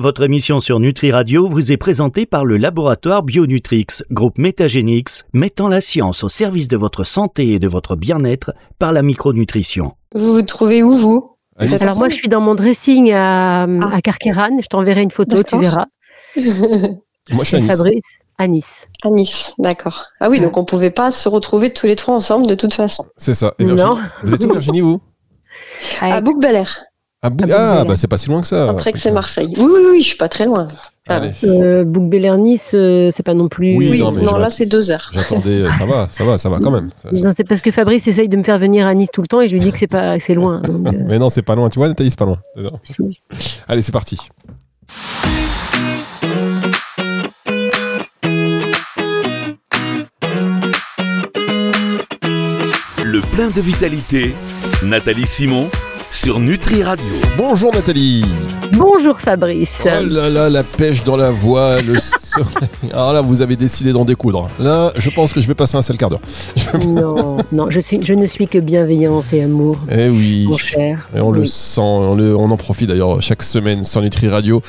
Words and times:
Votre 0.00 0.22
émission 0.22 0.60
sur 0.60 0.78
Nutri 0.78 1.10
Radio 1.10 1.48
vous 1.48 1.72
est 1.72 1.76
présentée 1.76 2.24
par 2.24 2.44
le 2.44 2.56
laboratoire 2.56 3.24
Bionutrix, 3.24 3.86
groupe 4.12 4.38
Métagénix, 4.38 5.24
mettant 5.32 5.66
la 5.66 5.80
science 5.80 6.22
au 6.22 6.28
service 6.28 6.68
de 6.68 6.76
votre 6.76 7.02
santé 7.02 7.48
et 7.54 7.58
de 7.58 7.66
votre 7.66 7.96
bien-être 7.96 8.52
par 8.78 8.92
la 8.92 9.02
micronutrition. 9.02 9.94
Vous 10.14 10.34
vous 10.34 10.42
trouvez 10.42 10.84
où, 10.84 10.96
vous? 10.96 11.32
Alors 11.58 11.96
moi, 11.98 12.08
je 12.10 12.14
suis 12.14 12.28
dans 12.28 12.40
mon 12.40 12.54
dressing 12.54 13.10
à, 13.12 13.64
Ah. 13.64 13.66
à 13.92 14.00
Carqueran. 14.00 14.60
Je 14.62 14.68
t'enverrai 14.68 15.02
une 15.02 15.10
photo, 15.10 15.42
tu 15.42 15.58
verras. 15.58 15.86
Moi, 16.36 17.42
je 17.42 17.48
suis 17.48 17.56
à 17.56 17.60
Nice. 17.60 17.70
Fabrice, 17.76 18.06
à 18.38 18.46
Nice. 18.46 18.88
À 19.02 19.10
Nice, 19.10 19.52
d'accord. 19.58 20.04
Ah 20.20 20.30
oui, 20.30 20.38
donc 20.40 20.56
on 20.56 20.64
pouvait 20.64 20.92
pas 20.92 21.10
se 21.10 21.28
retrouver 21.28 21.72
tous 21.72 21.86
les 21.86 21.96
trois 21.96 22.14
ensemble 22.14 22.46
de 22.46 22.54
toute 22.54 22.72
façon. 22.72 23.04
C'est 23.16 23.34
ça. 23.34 23.52
Et 23.58 23.64
Virginie, 23.64 23.90
Non. 23.90 23.98
Vous 24.22 24.32
êtes 24.32 24.44
où, 24.44 24.50
Virginie, 24.52 24.80
vous? 24.80 25.00
À 26.00 26.20
Bouc 26.20 26.42
Air, 26.44 26.84
À 27.20 27.30
Bou- 27.30 27.50
À 27.50 27.80
Ah, 27.80 27.84
bah 27.84 27.96
c'est 27.96 28.06
pas 28.06 28.16
si 28.16 28.28
loin 28.28 28.40
que 28.40 28.46
ça. 28.46 28.70
après 28.70 28.92
que 28.92 28.98
c'est 28.98 29.10
Marseille. 29.10 29.52
Oui, 29.58 29.64
oui, 29.68 29.80
oui, 29.90 30.02
je 30.02 30.06
suis 30.08 30.16
pas 30.16 30.28
très 30.28 30.46
loin. 30.46 30.68
Allez. 31.08 31.32
Euh, 31.42 31.82
Bouc 31.84 32.04
Nice, 32.06 32.72
euh, 32.74 33.10
c'est 33.12 33.24
pas 33.24 33.34
non 33.34 33.48
plus. 33.48 33.76
Oui, 33.76 33.88
Oui, 33.90 33.98
non, 33.98 34.12
mais 34.12 34.22
non, 34.22 34.36
je 34.36 34.40
là 34.40 34.50
c'est 34.50 34.66
deux 34.66 34.90
heures. 34.92 35.10
J'attendais, 35.12 35.62
euh, 35.62 35.72
ça 35.72 35.84
va, 35.86 36.06
ça 36.12 36.22
va, 36.22 36.38
ça 36.38 36.48
va 36.48 36.60
quand 36.60 36.70
même. 36.70 36.90
Non, 37.12 37.32
c'est 37.36 37.42
parce 37.44 37.60
que 37.60 37.72
Fabrice 37.72 38.06
essaye 38.06 38.28
de 38.28 38.36
me 38.36 38.42
faire 38.44 38.58
venir 38.58 38.86
à 38.86 38.94
Nice 38.94 39.08
tout 39.12 39.22
le 39.22 39.26
temps 39.26 39.40
et 39.40 39.48
je 39.48 39.54
lui 39.54 39.60
dis 39.60 39.72
que 39.72 39.78
c'est 39.78 39.86
pas, 39.88 40.20
c'est 40.20 40.34
loin. 40.34 40.60
Donc, 40.64 40.86
euh, 40.86 40.92
Mais 41.06 41.18
non, 41.18 41.28
c'est 41.28 41.42
pas 41.42 41.56
loin. 41.56 41.68
Tu 41.70 41.78
vois, 41.80 41.88
Nathalie, 41.88 42.10
c'est 42.10 42.18
pas 42.18 42.26
loin. 42.26 42.38
Si. 42.84 43.18
Allez, 43.66 43.82
c'est 43.82 43.90
parti. 43.92 44.16
Le 53.04 53.20
plein 53.34 53.48
de 53.48 53.60
vitalité, 53.60 54.34
Nathalie 54.82 55.26
Simon 55.26 55.68
sur 56.10 56.40
Nutri 56.40 56.82
Radio. 56.82 57.04
Bonjour 57.36 57.72
Nathalie. 57.74 58.24
Bonjour 58.72 59.20
Fabrice. 59.20 59.82
Oh 59.84 59.88
là 60.04 60.28
là, 60.30 60.50
la 60.50 60.62
pêche 60.62 61.04
dans 61.04 61.16
la 61.16 61.30
voix, 61.30 61.80
le 61.80 61.98
soleil. 61.98 62.90
Alors 62.92 63.12
là, 63.12 63.20
vous 63.20 63.40
avez 63.42 63.56
décidé 63.56 63.92
d'en 63.92 64.04
découdre. 64.04 64.48
Là, 64.58 64.92
je 64.96 65.10
pense 65.10 65.32
que 65.32 65.40
je 65.40 65.46
vais 65.46 65.54
passer 65.54 65.76
un 65.76 65.82
seul 65.82 65.96
quart 65.96 66.10
d'heure. 66.10 66.20
Non, 66.86 67.38
non, 67.52 67.70
je, 67.70 67.80
suis, 67.80 68.00
je 68.02 68.14
ne 68.14 68.26
suis 68.26 68.46
que 68.48 68.58
bienveillance 68.58 69.32
et 69.32 69.42
amour, 69.42 69.78
Eh 69.90 70.08
oui. 70.08 70.46
mon 70.48 70.56
cher. 70.56 71.08
Et 71.14 71.20
on 71.20 71.30
le 71.30 71.46
sent, 71.46 71.80
on, 71.80 72.14
le- 72.14 72.36
on 72.36 72.50
en 72.50 72.56
profite 72.56 72.88
d'ailleurs 72.88 73.20
chaque 73.22 73.42
semaine 73.42 73.84
sur 73.84 74.00
Nutri 74.02 74.28
Radio 74.28 74.60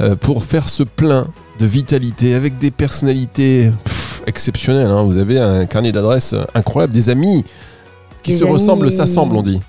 euh, 0.00 0.16
pour 0.16 0.44
faire 0.44 0.68
ce 0.68 0.82
plein 0.82 1.26
de 1.60 1.66
vitalité 1.66 2.34
avec 2.34 2.58
des 2.58 2.70
personnalités 2.70 3.70
pff, 3.84 4.22
exceptionnelles. 4.26 4.88
hein. 4.88 5.02
Vous 5.04 5.16
avez 5.18 5.38
un 5.38 5.66
carnet 5.66 5.92
d'adresses 5.92 6.34
incroyable, 6.54 6.92
des 6.92 7.08
amis 7.10 7.44
qui 8.22 8.32
Des 8.32 8.38
se 8.38 8.44
ressemblent, 8.44 8.86
amis. 8.86 8.92
s'assemblent, 8.92 9.36
on 9.36 9.42
dit. 9.42 9.60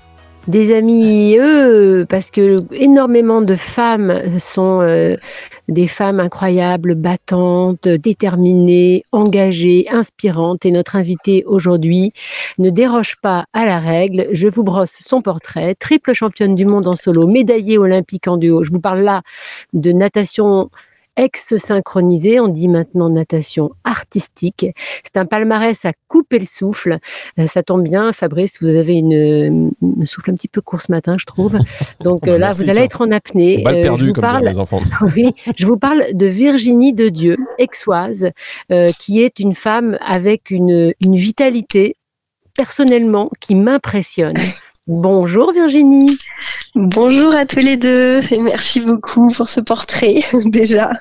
Des 0.48 0.74
amis, 0.74 1.36
eux, 1.38 2.06
parce 2.08 2.30
que 2.30 2.64
énormément 2.72 3.42
de 3.42 3.54
femmes 3.54 4.38
sont 4.38 4.80
euh, 4.80 5.14
des 5.68 5.86
femmes 5.86 6.20
incroyables, 6.20 6.94
battantes, 6.94 7.86
déterminées, 7.86 9.04
engagées, 9.12 9.84
inspirantes. 9.90 10.64
Et 10.64 10.70
notre 10.70 10.96
invitée 10.96 11.44
aujourd'hui 11.46 12.12
ne 12.56 12.70
déroge 12.70 13.16
pas 13.20 13.44
à 13.52 13.66
la 13.66 13.78
règle. 13.78 14.26
Je 14.32 14.48
vous 14.48 14.64
brosse 14.64 14.96
son 15.00 15.20
portrait. 15.20 15.74
Triple 15.74 16.14
championne 16.14 16.54
du 16.54 16.64
monde 16.64 16.88
en 16.88 16.96
solo, 16.96 17.26
médaillée 17.26 17.76
olympique 17.76 18.26
en 18.26 18.38
duo. 18.38 18.64
Je 18.64 18.70
vous 18.70 18.80
parle 18.80 19.00
là 19.00 19.20
de 19.74 19.92
natation 19.92 20.70
ex-synchronisée, 21.18 22.40
on 22.40 22.48
dit 22.48 22.68
maintenant 22.68 23.10
natation 23.10 23.70
artistique. 23.84 24.66
C'est 25.04 25.16
un 25.18 25.26
palmarès 25.26 25.84
à 25.84 25.92
couper 26.06 26.38
le 26.38 26.46
souffle. 26.46 26.98
Euh, 27.38 27.46
Ça 27.46 27.62
tombe 27.62 27.82
bien, 27.82 28.12
Fabrice, 28.12 28.62
vous 28.62 28.68
avez 28.68 28.94
une, 28.94 29.72
une 29.82 30.06
souffle 30.06 30.30
un 30.30 30.34
petit 30.34 30.48
peu 30.48 30.60
court 30.62 30.80
ce 30.80 30.90
matin, 30.92 31.16
je 31.18 31.26
trouve. 31.26 31.58
Donc 32.00 32.20
euh, 32.28 32.38
là, 32.38 32.46
merci, 32.46 32.62
vous 32.62 32.70
allez 32.70 32.78
ça. 32.78 32.84
être 32.84 33.02
en 33.02 33.10
apnée. 33.10 33.62
Balle 33.62 33.76
Euh, 33.76 33.96
je 33.96 34.04
vous 34.06 34.12
comme 34.12 34.22
parle, 34.22 34.44
les 34.46 34.58
enfants. 34.58 34.80
oui, 35.16 35.34
je 35.56 35.66
vous 35.66 35.76
parle 35.76 36.04
de 36.12 36.26
Virginie 36.26 36.92
de 36.94 37.08
Dieu, 37.08 37.36
exoise, 37.58 38.30
euh, 38.70 38.90
qui 38.98 39.20
est 39.20 39.40
une 39.40 39.54
femme 39.54 39.98
avec 40.00 40.50
une, 40.50 40.94
une 41.00 41.16
vitalité 41.16 41.96
personnellement 42.56 43.30
qui 43.40 43.54
m'impressionne. 43.54 44.36
Bonjour 44.90 45.52
Virginie. 45.52 46.16
Bonjour 46.74 47.34
à 47.34 47.44
tous 47.44 47.58
les 47.58 47.76
deux 47.76 48.20
et 48.32 48.38
merci 48.40 48.80
beaucoup 48.80 49.30
pour 49.30 49.46
ce 49.50 49.60
portrait 49.60 50.22
déjà. 50.46 50.92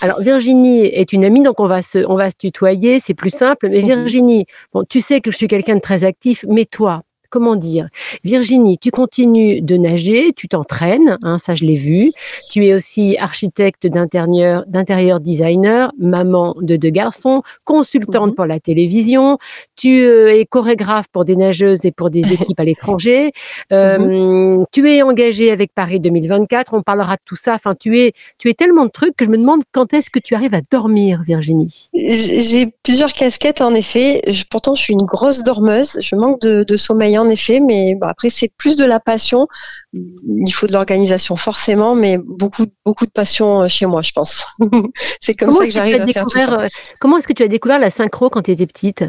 Alors 0.00 0.22
Virginie 0.22 0.86
est 0.86 1.12
une 1.12 1.22
amie, 1.22 1.42
donc 1.42 1.60
on 1.60 1.66
va 1.66 1.82
se, 1.82 1.98
on 2.08 2.16
va 2.16 2.30
se 2.30 2.36
tutoyer, 2.36 2.98
c'est 3.00 3.12
plus 3.12 3.28
simple. 3.28 3.68
Mais 3.70 3.82
Mhm. 3.82 3.86
Virginie, 3.88 4.46
bon, 4.72 4.84
tu 4.88 5.00
sais 5.00 5.20
que 5.20 5.30
je 5.30 5.36
suis 5.36 5.48
quelqu'un 5.48 5.74
de 5.76 5.80
très 5.80 6.02
actif, 6.04 6.46
mais 6.48 6.64
toi, 6.64 7.02
comment 7.34 7.56
dire? 7.56 7.88
Virginie, 8.22 8.78
tu 8.78 8.92
continues 8.92 9.60
de 9.60 9.76
nager, 9.76 10.32
tu 10.34 10.46
t'entraînes, 10.46 11.18
hein, 11.24 11.38
ça 11.38 11.56
je 11.56 11.64
l'ai 11.64 11.74
vu. 11.74 12.12
Tu 12.52 12.64
es 12.66 12.74
aussi 12.74 13.16
architecte 13.18 13.88
d'intérieur, 13.88 14.64
d'intérieur 14.68 15.18
designer, 15.18 15.90
maman 15.98 16.54
de 16.60 16.76
deux 16.76 16.90
garçons, 16.90 17.42
consultante 17.64 18.36
pour 18.36 18.46
la 18.46 18.60
télévision. 18.60 19.38
Tu 19.74 20.02
euh, 20.04 20.38
es 20.38 20.44
chorégraphe 20.46 21.08
pour 21.10 21.24
des 21.24 21.34
nageuses 21.34 21.84
et 21.84 21.90
pour 21.90 22.08
des 22.10 22.20
équipes 22.32 22.60
à 22.60 22.64
l'étranger. 22.64 23.32
Euh, 23.72 24.64
Tu 24.70 24.88
es 24.92 25.02
engagée 25.02 25.50
avec 25.50 25.72
Paris 25.74 25.98
2024. 25.98 26.72
On 26.74 26.82
parlera 26.82 27.14
de 27.16 27.20
tout 27.24 27.36
ça. 27.36 27.54
Enfin, 27.54 27.74
tu 27.78 27.98
es, 27.98 28.12
tu 28.38 28.48
es 28.48 28.54
tellement 28.54 28.84
de 28.84 28.90
trucs 28.90 29.16
que 29.16 29.24
je 29.24 29.30
me 29.30 29.38
demande 29.38 29.62
quand 29.72 29.92
est-ce 29.92 30.08
que 30.10 30.20
tu 30.20 30.34
arrives 30.36 30.54
à 30.54 30.60
dormir, 30.70 31.22
Virginie? 31.26 31.88
J'ai 31.94 32.40
j'ai 32.42 32.72
plusieurs 32.84 33.12
casquettes 33.12 33.60
en 33.60 33.74
effet. 33.74 34.22
Je- 34.28 34.44
pourtant, 34.48 34.74
je 34.76 34.82
suis 34.82 34.92
une 34.92 35.04
grosse 35.04 35.42
dormeuse. 35.42 35.98
Je 36.00 36.14
manque 36.14 36.40
de, 36.40 36.62
de 36.62 36.76
sommeil 36.76 37.18
en 37.24 37.28
effet, 37.28 37.60
mais 37.60 37.96
après 38.02 38.30
c'est 38.30 38.50
plus 38.56 38.76
de 38.76 38.84
la 38.84 39.00
passion. 39.00 39.46
Il 39.92 40.50
faut 40.52 40.66
de 40.66 40.72
l'organisation 40.72 41.36
forcément, 41.36 41.94
mais 41.94 42.18
beaucoup 42.18 42.66
beaucoup 42.84 43.06
de 43.06 43.10
passion 43.10 43.62
euh, 43.62 43.68
chez 43.68 43.86
moi, 43.86 44.02
je 44.02 44.12
pense. 44.12 44.44
c'est 45.20 45.34
comme 45.34 45.48
Comment 45.48 45.60
ça 45.60 45.66
que 45.66 45.72
j'arrive 45.72 46.00
à 46.02 46.06
faire 46.06 46.24
tout 46.24 46.30
ça. 46.30 46.40
découvert, 46.40 46.60
euh, 46.60 46.68
Comment 47.00 47.18
est-ce 47.18 47.28
que 47.28 47.32
tu 47.32 47.42
as 47.42 47.48
découvert 47.48 47.78
la 47.78 47.90
synchro 47.90 48.30
quand 48.30 48.42
tu 48.42 48.50
étais 48.50 48.66
petite? 48.66 49.04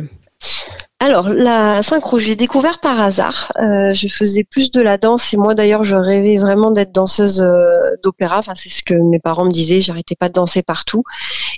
Alors, 1.00 1.29
la 1.29 1.84
synchro, 1.84 2.19
je 2.19 2.28
l'ai 2.28 2.35
découvert 2.35 2.79
par 2.79 3.00
hasard. 3.00 3.51
Euh, 3.59 3.94
je 3.94 4.07
faisais 4.07 4.44
plus 4.44 4.72
de 4.72 4.81
la 4.81 4.97
danse 4.97 5.34
et 5.34 5.38
moi 5.38 5.53
d'ailleurs, 5.53 5.84
je 5.84 5.96
rêvais 5.96 6.38
vraiment 6.38 6.72
d'être 6.72 6.94
danseuse 6.94 7.41
euh, 7.41 7.96
d'opéra. 8.01 8.40
Enfin, 8.40 8.53
c'est 8.56 8.69
ce 8.69 8.81
que 8.81 8.94
mes 8.94 9.19
parents 9.19 9.46
me 9.46 9.51
disaient. 9.51 9.81
J'arrêtais 9.81 10.16
pas 10.16 10.29
de 10.29 10.34
danser 10.34 10.63
partout. 10.63 11.03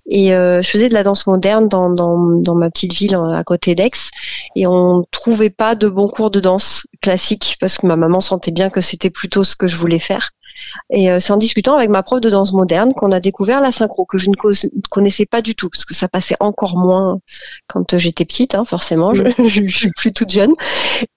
Et 0.09 0.33
euh, 0.33 0.61
je 0.61 0.69
faisais 0.69 0.89
de 0.89 0.93
la 0.93 1.03
danse 1.03 1.27
moderne 1.27 1.67
dans, 1.67 1.89
dans, 1.89 2.17
dans 2.17 2.55
ma 2.55 2.69
petite 2.69 2.93
ville 2.93 3.15
à 3.15 3.43
côté 3.43 3.75
d'Aix. 3.75 3.91
Et 4.55 4.67
on 4.67 5.05
trouvait 5.11 5.51
pas 5.51 5.75
de 5.75 5.87
bons 5.87 6.09
cours 6.09 6.31
de 6.31 6.39
danse 6.39 6.85
classique 7.01 7.57
parce 7.61 7.77
que 7.77 7.85
ma 7.85 7.95
maman 7.95 8.19
sentait 8.19 8.51
bien 8.51 8.69
que 8.69 8.81
c'était 8.81 9.11
plutôt 9.11 9.43
ce 9.43 9.55
que 9.55 9.67
je 9.67 9.77
voulais 9.77 9.99
faire. 9.99 10.31
Et 10.89 11.11
euh, 11.11 11.19
c'est 11.19 11.33
en 11.33 11.37
discutant 11.37 11.75
avec 11.75 11.89
ma 11.89 12.03
prof 12.03 12.21
de 12.21 12.29
danse 12.29 12.53
moderne 12.53 12.93
qu'on 12.93 13.11
a 13.11 13.19
découvert 13.19 13.61
la 13.61 13.71
synchro 13.71 14.05
que 14.05 14.17
je 14.17 14.29
ne 14.29 14.35
co- 14.35 14.51
connaissais 14.89 15.25
pas 15.25 15.41
du 15.41 15.55
tout 15.55 15.69
parce 15.69 15.85
que 15.85 15.93
ça 15.93 16.07
passait 16.07 16.37
encore 16.39 16.77
moins 16.77 17.19
quand 17.67 17.93
euh, 17.93 17.99
j'étais 17.99 18.25
petite, 18.25 18.55
hein, 18.55 18.65
forcément. 18.65 19.13
Je, 19.13 19.23
je, 19.39 19.67
je 19.67 19.77
suis 19.77 19.91
plus 19.91 20.13
toute 20.13 20.29
jeune. 20.29 20.53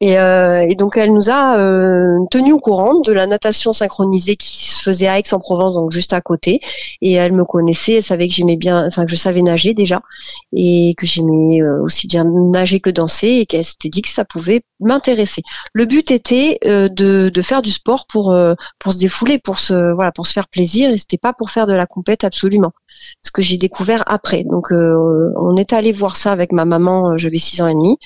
Et, 0.01 0.19
euh, 0.19 0.67
et 0.69 0.75
donc 0.75 0.97
elle 0.97 1.13
nous 1.13 1.31
a 1.31 1.59
euh, 1.59 2.17
tenu 2.31 2.53
au 2.53 2.59
courant 2.59 3.01
de 3.01 3.13
la 3.13 3.27
natation 3.27 3.73
synchronisée 3.73 4.37
qui 4.37 4.71
se 4.71 4.83
faisait 4.83 5.09
à 5.09 5.19
Aix-en-Provence, 5.19 5.75
donc 5.75 5.91
juste 5.91 6.13
à 6.13 6.21
côté. 6.21 6.61
Et 7.01 7.13
elle 7.13 7.33
me 7.33 7.45
connaissait, 7.45 7.95
elle 7.95 8.03
savait 8.03 8.29
que 8.29 8.35
j'aimais 8.35 8.57
bien, 8.57 8.87
enfin 8.87 9.05
que 9.05 9.11
je 9.11 9.17
savais 9.17 9.43
nager 9.43 9.75
déjà, 9.75 10.01
et 10.53 10.95
que 10.97 11.07
j'aimais 11.07 11.63
euh, 11.63 11.83
aussi 11.83 12.07
bien 12.07 12.25
nager 12.25 12.81
que 12.81 12.91
danser, 12.91 13.29
et 13.29 13.47
qu'elle 13.47 13.65
s'était 13.65 13.89
dit 13.89 14.03
que 14.03 14.09
ça 14.09 14.25
pouvait 14.25 14.63
m'intéresser. 14.81 15.43
Le 15.73 15.85
but 15.85 16.11
était 16.11 16.59
euh, 16.67 16.89
de, 16.89 17.31
de 17.33 17.43
faire 17.43 17.63
du 17.63 17.71
sport 17.71 18.07
pour 18.07 18.33
euh, 18.33 18.55
pour 18.79 18.93
se 18.93 18.99
défouler, 18.99 19.30
pour 19.39 19.59
se 19.59 19.93
voilà, 19.95 20.13
pour 20.13 20.27
se 20.27 20.33
faire 20.33 20.49
plaisir, 20.49 20.91
et 20.91 20.99
c'était 20.99 21.19
pas 21.19 21.33
pour 21.33 21.51
faire 21.51 21.67
de 21.67 21.75
la 21.75 21.87
compète 21.87 22.25
absolument. 22.25 22.73
Ce 23.23 23.31
que 23.31 23.41
j'ai 23.41 23.57
découvert 23.57 24.03
après. 24.07 24.45
Donc 24.45 24.73
euh, 24.73 25.33
on 25.37 25.57
est 25.57 25.73
allé 25.73 25.93
voir 25.93 26.17
ça 26.17 26.33
avec 26.33 26.53
ma 26.53 26.65
maman. 26.65 27.13
euh, 27.13 27.17
J'avais 27.19 27.39
six 27.39 27.63
ans 27.63 27.69
et 27.69 27.73
demi. 27.75 27.97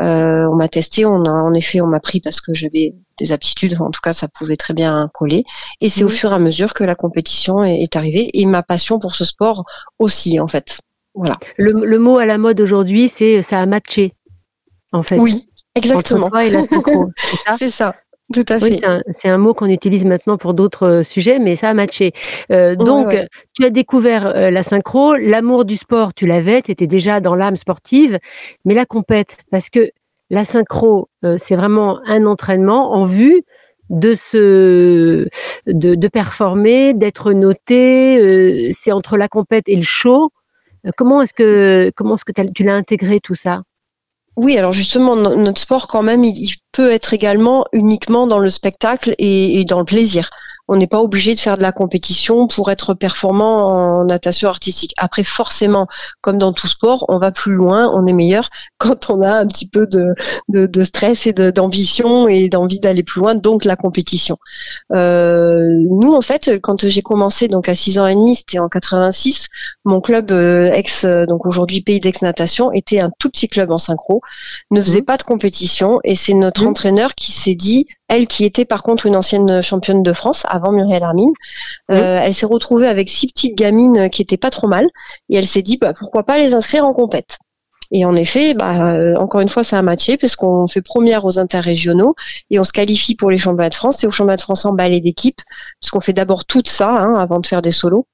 Euh, 0.00 0.46
on 0.52 0.56
m'a 0.56 0.68
testé, 0.68 1.04
on 1.06 1.24
a 1.24 1.30
en 1.30 1.54
effet 1.54 1.80
on 1.80 1.86
m'a 1.88 2.00
pris 2.00 2.20
parce 2.20 2.40
que 2.40 2.54
j'avais 2.54 2.94
des 3.18 3.32
aptitudes, 3.32 3.76
en 3.80 3.90
tout 3.90 4.00
cas 4.02 4.12
ça 4.12 4.28
pouvait 4.28 4.56
très 4.56 4.74
bien 4.74 5.10
coller. 5.12 5.44
Et 5.80 5.88
c'est 5.88 6.04
au 6.04 6.08
Mhm. 6.08 6.12
fur 6.12 6.30
et 6.32 6.34
à 6.34 6.38
mesure 6.38 6.72
que 6.74 6.84
la 6.84 6.94
compétition 6.94 7.64
est, 7.64 7.80
est 7.82 7.96
arrivée 7.96 8.30
et 8.38 8.46
ma 8.46 8.62
passion 8.62 8.98
pour 8.98 9.14
ce 9.14 9.24
sport 9.24 9.64
aussi 9.98 10.38
en 10.40 10.46
fait. 10.46 10.78
Voilà. 11.14 11.34
le, 11.56 11.72
le 11.72 11.98
mot 11.98 12.18
à 12.18 12.26
la 12.26 12.38
mode 12.38 12.60
aujourd'hui, 12.60 13.08
c'est 13.08 13.42
ça 13.42 13.58
a 13.60 13.66
matché, 13.66 14.12
en 14.92 15.02
fait. 15.02 15.18
Oui, 15.18 15.48
exactement. 15.74 16.26
Entre 16.26 16.30
toi 16.30 16.44
et 16.44 16.50
la 16.50 16.62
synchro, 16.62 17.10
c'est 17.16 17.36
ça? 17.38 17.56
C'est 17.58 17.70
ça, 17.72 17.94
tout 18.32 18.44
à 18.48 18.58
Oui, 18.58 18.78
fait. 18.78 19.02
c'est 19.10 19.28
un, 19.28 19.38
mot 19.38 19.54
qu'on 19.54 19.68
utilise 19.68 20.04
maintenant 20.04 20.36
pour 20.36 20.52
d'autres 20.52 20.86
euh, 20.86 21.02
sujets, 21.02 21.38
mais 21.38 21.56
ça 21.56 21.70
a 21.70 21.74
matché. 21.74 22.12
Euh, 22.52 22.76
donc, 22.76 23.08
ouais. 23.08 23.26
tu 23.54 23.64
as 23.64 23.70
découvert 23.70 24.26
euh, 24.26 24.50
la 24.50 24.62
synchro, 24.62 25.14
l'amour 25.16 25.64
du 25.64 25.76
sport, 25.78 26.12
tu 26.12 26.26
l'avais, 26.26 26.60
tu 26.60 26.70
étais 26.70 26.86
déjà 26.86 27.20
dans 27.20 27.34
l'âme 27.34 27.56
sportive, 27.56 28.18
mais 28.66 28.74
la 28.74 28.84
compète, 28.84 29.38
parce 29.50 29.70
que 29.70 29.90
la 30.30 30.44
synchro, 30.44 31.08
c'est 31.38 31.56
vraiment 31.56 32.00
un 32.06 32.26
entraînement 32.26 32.92
en 32.92 33.06
vue 33.06 33.44
de 33.88 34.12
se 34.12 35.26
de, 35.66 35.94
de 35.94 36.08
performer, 36.08 36.92
d'être 36.92 37.32
noté. 37.32 38.70
c'est 38.72 38.92
entre 38.92 39.16
la 39.16 39.28
compète 39.28 39.70
et 39.70 39.76
le 39.76 39.84
show. 39.84 40.30
Comment 40.98 41.22
est-ce 41.22 41.32
que 41.32 41.90
comment 41.96 42.16
est-ce 42.16 42.26
que 42.26 42.52
tu 42.52 42.62
l'as 42.62 42.74
intégré 42.74 43.20
tout 43.20 43.34
ça? 43.34 43.62
Oui, 44.38 44.56
alors 44.56 44.72
justement, 44.72 45.16
no- 45.16 45.34
notre 45.34 45.60
sport, 45.60 45.88
quand 45.88 46.02
même, 46.02 46.22
il, 46.24 46.54
peut 46.72 46.92
être 46.92 47.12
également 47.12 47.64
uniquement 47.72 48.28
dans 48.28 48.38
le 48.38 48.50
spectacle 48.50 49.16
et 49.18 49.64
dans 49.64 49.80
le 49.80 49.84
plaisir. 49.84 50.30
On 50.68 50.76
n'est 50.76 50.86
pas 50.86 51.00
obligé 51.00 51.34
de 51.34 51.40
faire 51.40 51.56
de 51.56 51.62
la 51.62 51.72
compétition 51.72 52.46
pour 52.46 52.70
être 52.70 52.94
performant 52.94 53.68
en 53.68 54.04
natation 54.04 54.48
artistique. 54.48 54.94
Après, 54.98 55.22
forcément, 55.22 55.88
comme 56.20 56.38
dans 56.38 56.52
tout 56.52 56.68
sport, 56.68 57.06
on 57.08 57.18
va 57.18 57.32
plus 57.32 57.52
loin, 57.52 57.90
on 57.94 58.06
est 58.06 58.12
meilleur 58.12 58.50
quand 58.78 59.10
on 59.10 59.22
a 59.22 59.32
un 59.32 59.46
petit 59.46 59.68
peu 59.68 59.86
de, 59.86 60.14
de, 60.48 60.84
stress 60.84 61.26
et 61.26 61.32
d'ambition 61.32 62.28
et 62.28 62.48
d'envie 62.48 62.80
d'aller 62.80 63.02
plus 63.02 63.20
loin, 63.20 63.34
donc 63.34 63.64
la 63.64 63.76
compétition. 63.76 64.36
Euh, 64.92 65.66
nous, 65.90 66.12
en 66.12 66.22
fait, 66.22 66.58
quand 66.62 66.86
j'ai 66.86 67.02
commencé 67.02 67.48
donc 67.48 67.68
à 67.68 67.74
6 67.74 67.98
ans 67.98 68.06
et 68.06 68.14
demi, 68.14 68.36
c'était 68.36 68.58
en 68.58 68.68
86, 68.68 69.48
mon 69.84 70.00
club 70.00 70.30
euh, 70.30 70.70
ex, 70.70 71.04
donc 71.04 71.46
aujourd'hui 71.46 71.80
Pays 71.80 72.00
d'Ex 72.00 72.22
Natation, 72.22 72.70
était 72.72 73.00
un 73.00 73.10
tout 73.18 73.30
petit 73.30 73.48
club 73.48 73.70
en 73.70 73.78
synchro, 73.78 74.20
ne 74.70 74.82
faisait 74.82 75.00
mmh. 75.00 75.04
pas 75.04 75.16
de 75.16 75.22
compétition 75.22 75.98
et 76.04 76.14
c'est 76.14 76.34
notre 76.34 76.64
mmh. 76.64 76.68
entraîneur 76.68 77.14
qui 77.14 77.32
s'est 77.32 77.54
dit 77.54 77.86
elle 78.08 78.26
qui 78.26 78.44
était 78.44 78.64
par 78.64 78.82
contre 78.82 79.06
une 79.06 79.16
ancienne 79.16 79.60
championne 79.62 80.02
de 80.02 80.12
France 80.12 80.44
avant 80.48 80.72
Muriel 80.72 81.02
Armine, 81.02 81.32
euh, 81.90 82.20
elle 82.22 82.34
s'est 82.34 82.46
retrouvée 82.46 82.88
avec 82.88 83.08
six 83.08 83.28
petites 83.28 83.56
gamines 83.56 84.10
qui 84.10 84.22
étaient 84.22 84.36
pas 84.36 84.50
trop 84.50 84.66
mal 84.66 84.86
et 85.28 85.36
elle 85.36 85.46
s'est 85.46 85.62
dit 85.62 85.76
bah, 85.76 85.92
pourquoi 85.98 86.24
pas 86.24 86.38
les 86.38 86.54
inscrire 86.54 86.84
en 86.84 86.94
compète. 86.94 87.38
Et 87.90 88.04
en 88.04 88.14
effet, 88.14 88.54
bah, 88.54 88.92
euh, 88.92 89.14
encore 89.16 89.40
une 89.40 89.48
fois, 89.48 89.64
ça 89.64 89.78
a 89.78 89.82
matché 89.82 90.16
parce 90.16 90.36
qu'on 90.36 90.66
fait 90.66 90.82
première 90.82 91.24
aux 91.24 91.38
interrégionaux 91.38 92.14
et 92.50 92.58
on 92.58 92.64
se 92.64 92.72
qualifie 92.72 93.14
pour 93.14 93.30
les 93.30 93.38
championnats 93.38 93.70
de 93.70 93.74
France 93.74 94.04
et 94.04 94.06
aux 94.06 94.10
championnats 94.10 94.36
de 94.36 94.42
France 94.42 94.66
en 94.66 94.74
ballet 94.74 95.00
d'équipe, 95.00 95.40
parce 95.80 95.90
qu'on 95.90 96.00
fait 96.00 96.12
d'abord 96.12 96.44
tout 96.44 96.62
ça 96.66 96.90
hein, 96.90 97.14
avant 97.14 97.40
de 97.40 97.46
faire 97.46 97.62
des 97.62 97.70
solos. 97.70 98.06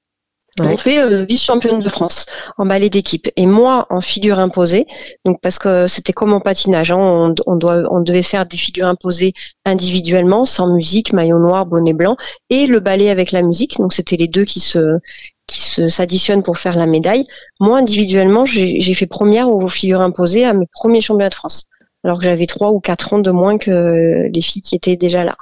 On 0.59 0.77
fait 0.77 1.01
euh, 1.01 1.25
vice-championne 1.25 1.81
de 1.81 1.89
France 1.89 2.25
en 2.57 2.65
ballet 2.65 2.89
d'équipe 2.89 3.29
et 3.35 3.45
moi 3.45 3.87
en 3.89 3.99
figure 3.99 4.39
imposée. 4.39 4.87
Donc 5.25 5.41
parce 5.41 5.59
que 5.59 5.85
c'était 5.87 6.13
comme 6.13 6.31
en 6.31 6.39
patinage, 6.39 6.91
hein, 6.91 7.33
on, 7.45 7.55
doit, 7.55 7.83
on 7.91 7.99
devait 7.99 8.23
faire 8.23 8.45
des 8.45 8.55
figures 8.55 8.87
imposées 8.87 9.33
individuellement, 9.65 10.45
sans 10.45 10.73
musique, 10.73 11.11
maillot 11.11 11.39
noir, 11.39 11.65
bonnet 11.65 11.93
blanc, 11.93 12.15
et 12.49 12.67
le 12.67 12.79
ballet 12.79 13.09
avec 13.09 13.33
la 13.33 13.41
musique. 13.41 13.77
Donc 13.79 13.91
c'était 13.91 14.15
les 14.15 14.27
deux 14.27 14.45
qui 14.45 14.61
se 14.61 14.99
qui 15.47 15.59
s'additionnent 15.91 16.41
pour 16.41 16.57
faire 16.57 16.75
la 16.75 16.87
médaille. 16.87 17.25
Moi 17.59 17.77
individuellement, 17.77 18.45
j'ai 18.45 18.93
fait 18.93 19.05
première 19.05 19.49
aux 19.49 19.67
figures 19.67 20.01
imposées 20.01 20.45
à 20.45 20.53
mes 20.53 20.65
premiers 20.73 21.01
championnats 21.01 21.29
de 21.29 21.35
France 21.35 21.65
alors 22.05 22.19
que 22.19 22.25
j'avais 22.25 22.45
trois 22.45 22.71
ou 22.71 22.79
quatre 22.79 23.13
ans 23.13 23.19
de 23.19 23.31
moins 23.31 23.57
que 23.57 24.29
les 24.31 24.41
filles 24.41 24.61
qui 24.61 24.75
étaient 24.75 24.95
déjà 24.95 25.23
là. 25.23 25.35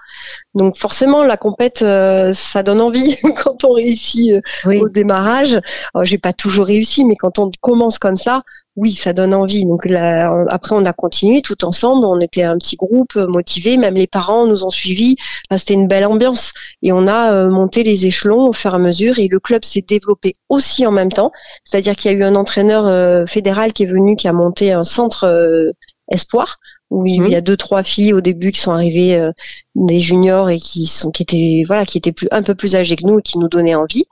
Donc 0.56 0.78
forcément, 0.78 1.24
la 1.24 1.38
compète, 1.38 1.82
euh, 1.82 2.34
ça 2.34 2.64
donne 2.64 2.82
envie 2.82 3.18
quand 3.44 3.64
on 3.64 3.74
réussit 3.74 4.32
euh, 4.32 4.80
au 4.82 4.90
démarrage. 4.90 5.60
J'ai 6.04 6.18
pas 6.18 6.34
toujours 6.34 6.66
réussi, 6.66 7.06
mais 7.06 7.16
quand 7.16 7.40
on 7.40 7.50
commence 7.62 7.98
comme 7.98 8.16
ça, 8.16 8.44
oui, 8.76 8.94
ça 8.94 9.14
donne 9.14 9.34
envie. 9.36 9.66
Donc 9.66 9.86
après, 10.50 10.76
on 10.76 10.86
a 10.86 10.94
continué 10.94 11.42
tout 11.42 11.64
ensemble. 11.64 12.06
On 12.06 12.20
était 12.20 12.44
un 12.44 12.58
petit 12.58 12.76
groupe 12.76 13.16
euh, 13.16 13.28
motivé. 13.28 13.78
Même 13.78 13.96
les 13.96 14.08
parents 14.08 14.48
nous 14.48 14.64
ont 14.64 14.72
suivis. 14.72 15.16
C'était 15.56 15.76
une 15.76 15.88
belle 15.88 16.06
ambiance. 16.06 16.54
Et 16.82 16.92
on 16.92 17.08
a 17.08 17.48
monté 17.48 17.84
les 17.84 18.06
échelons 18.06 18.48
au 18.48 18.54
fur 18.54 18.74
et 18.74 18.76
à 18.76 18.80
mesure. 18.80 19.20
Et 19.20 19.28
le 19.28 19.40
club 19.40 19.64
s'est 19.64 19.86
développé 19.88 20.34
aussi 20.50 20.86
en 20.86 20.92
même 20.92 21.12
temps. 21.12 21.32
C'est-à-dire 21.64 21.96
qu'il 21.96 22.12
y 22.12 22.16
a 22.16 22.18
eu 22.18 22.24
un 22.24 22.36
entraîneur 22.36 23.28
fédéral 23.28 23.74
qui 23.74 23.84
est 23.84 23.92
venu, 23.92 24.16
qui 24.16 24.28
a 24.28 24.34
monté 24.34 24.72
un 24.72 24.84
centre 24.84 25.74
espoir 26.10 26.60
où 26.94 27.06
il 27.08 27.28
y 27.28 27.36
a 27.36 27.42
deux 27.42 27.58
trois 27.58 27.84
filles 27.84 28.14
au 28.14 28.22
début 28.22 28.52
qui 28.52 28.60
sont 28.60 28.72
arrivées 28.72 29.16
euh, 29.16 29.32
des 29.76 30.00
juniors 30.00 30.50
et 30.50 30.60
qui 30.60 30.86
sont 30.86 31.12
qui 31.12 31.24
étaient 31.24 31.64
voilà 31.68 31.86
qui 31.86 31.98
étaient 31.98 32.12
plus 32.12 32.28
un 32.32 32.44
peu 32.44 32.54
plus 32.54 32.76
âgées 32.76 32.96
que 32.96 33.06
nous 33.06 33.20
et 33.20 33.22
qui 33.22 33.40
nous 33.40 33.50
donnaient 33.50 33.76
envie. 33.76 34.06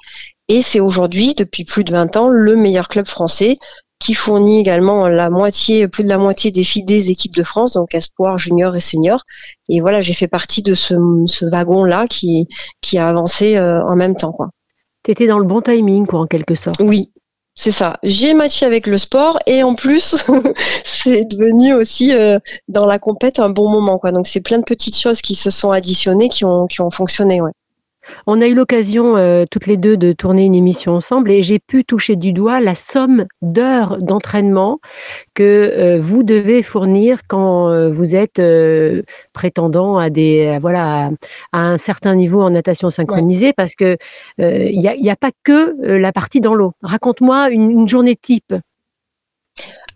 Et 0.48 0.62
c'est 0.62 0.80
aujourd'hui 0.80 1.36
depuis 1.36 1.64
plus 1.64 1.84
de 1.84 1.92
20 1.92 2.18
ans 2.18 2.30
le 2.30 2.56
meilleur 2.56 2.88
club 2.90 3.08
français 3.08 3.58
qui 4.00 4.16
fournit 4.16 4.60
également 4.60 5.08
la 5.08 5.30
moitié 5.30 5.88
plus 5.88 6.04
de 6.04 6.10
la 6.10 6.18
moitié 6.18 6.50
des 6.52 6.64
filles 6.64 6.86
des 6.86 7.12
équipes 7.12 7.36
de 7.36 7.44
France 7.44 7.74
donc 7.74 7.94
espoir 7.94 8.40
junior 8.40 8.76
et 8.76 8.80
senior 8.80 9.24
et 9.70 9.80
voilà 9.80 10.02
j'ai 10.02 10.14
fait 10.14 10.28
partie 10.28 10.64
de 10.64 10.74
ce, 10.74 10.96
ce 11.28 11.46
wagon 11.46 11.86
là 11.86 12.08
qui 12.08 12.48
qui 12.82 12.98
a 12.98 13.08
avancé 13.08 13.58
euh, 13.58 13.84
en 13.84 13.96
même 13.96 14.16
temps 14.16 14.32
quoi. 14.32 14.50
Étais 15.08 15.26
dans 15.26 15.40
le 15.40 15.46
bon 15.46 15.62
timing, 15.62 16.06
quoi, 16.06 16.20
en 16.20 16.28
quelque 16.28 16.54
sorte. 16.54 16.80
Oui, 16.80 17.11
c'est 17.56 17.72
ça. 17.72 17.98
J'ai 18.04 18.34
matché 18.34 18.66
avec 18.66 18.88
le 18.88 18.98
sport 18.98 19.40
et 19.46 19.64
en 19.64 19.76
plus, 19.76 20.16
c'est 20.86 21.26
devenu 21.26 21.74
aussi 21.74 22.16
euh, 22.16 22.40
dans 22.68 22.86
la 22.86 22.98
compète 22.98 23.40
un 23.40 23.50
bon 23.50 23.70
moment. 23.70 24.00
Quoi. 24.00 24.12
Donc 24.12 24.28
c'est 24.28 24.42
plein 24.42 24.60
de 24.60 24.64
petites 24.64 24.98
choses 24.98 25.22
qui 25.22 25.36
se 25.36 25.50
sont 25.50 25.72
additionnées, 25.72 26.30
qui 26.30 26.46
ont, 26.46 26.68
qui 26.68 26.82
ont 26.82 26.92
fonctionné. 26.92 27.42
Ouais. 27.42 27.52
On 28.28 28.42
a 28.42 28.48
eu 28.48 28.54
l'occasion 28.54 29.18
euh, 29.18 29.46
toutes 29.50 29.68
les 29.68 29.78
deux 29.78 29.98
de 29.98 30.12
tourner 30.12 30.46
une 30.46 30.56
émission 30.56 30.94
ensemble 30.94 31.32
et 31.32 31.44
j'ai 31.44 31.60
pu 31.60 31.84
toucher 31.84 32.16
du 32.16 32.34
doigt 32.34 32.60
la 32.60 32.76
somme 32.76 33.26
d'heures 33.42 33.98
d'entraînement 33.98 34.80
que 35.34 35.44
euh, 35.44 36.00
vous 36.00 36.24
devez 36.24 36.64
fournir 36.64 37.22
quand 37.28 37.70
euh, 37.70 37.90
vous 37.90 38.16
êtes 38.16 38.42
prétendant 39.34 39.98
à 39.98 40.10
des 40.10 40.58
voilà 40.62 41.12
à, 41.52 41.60
un 41.60 41.78
certain 41.78 42.16
niveau 42.16 42.42
en 42.42 42.50
natation 42.50 42.90
synchronisée 42.90 43.54
parce 43.54 43.76
que 43.76 43.98
il 44.38 44.80
n'y 44.80 45.10
a, 45.10 45.16
pas 45.16 45.32
que 45.44 45.76
la 45.82 46.12
partie 46.12 46.42
dans 46.42 46.54
l'eau. 46.54 46.74
Raconte-moi 46.82 47.50
une, 47.50 47.88
journée 47.88 48.16
type. 48.16 48.54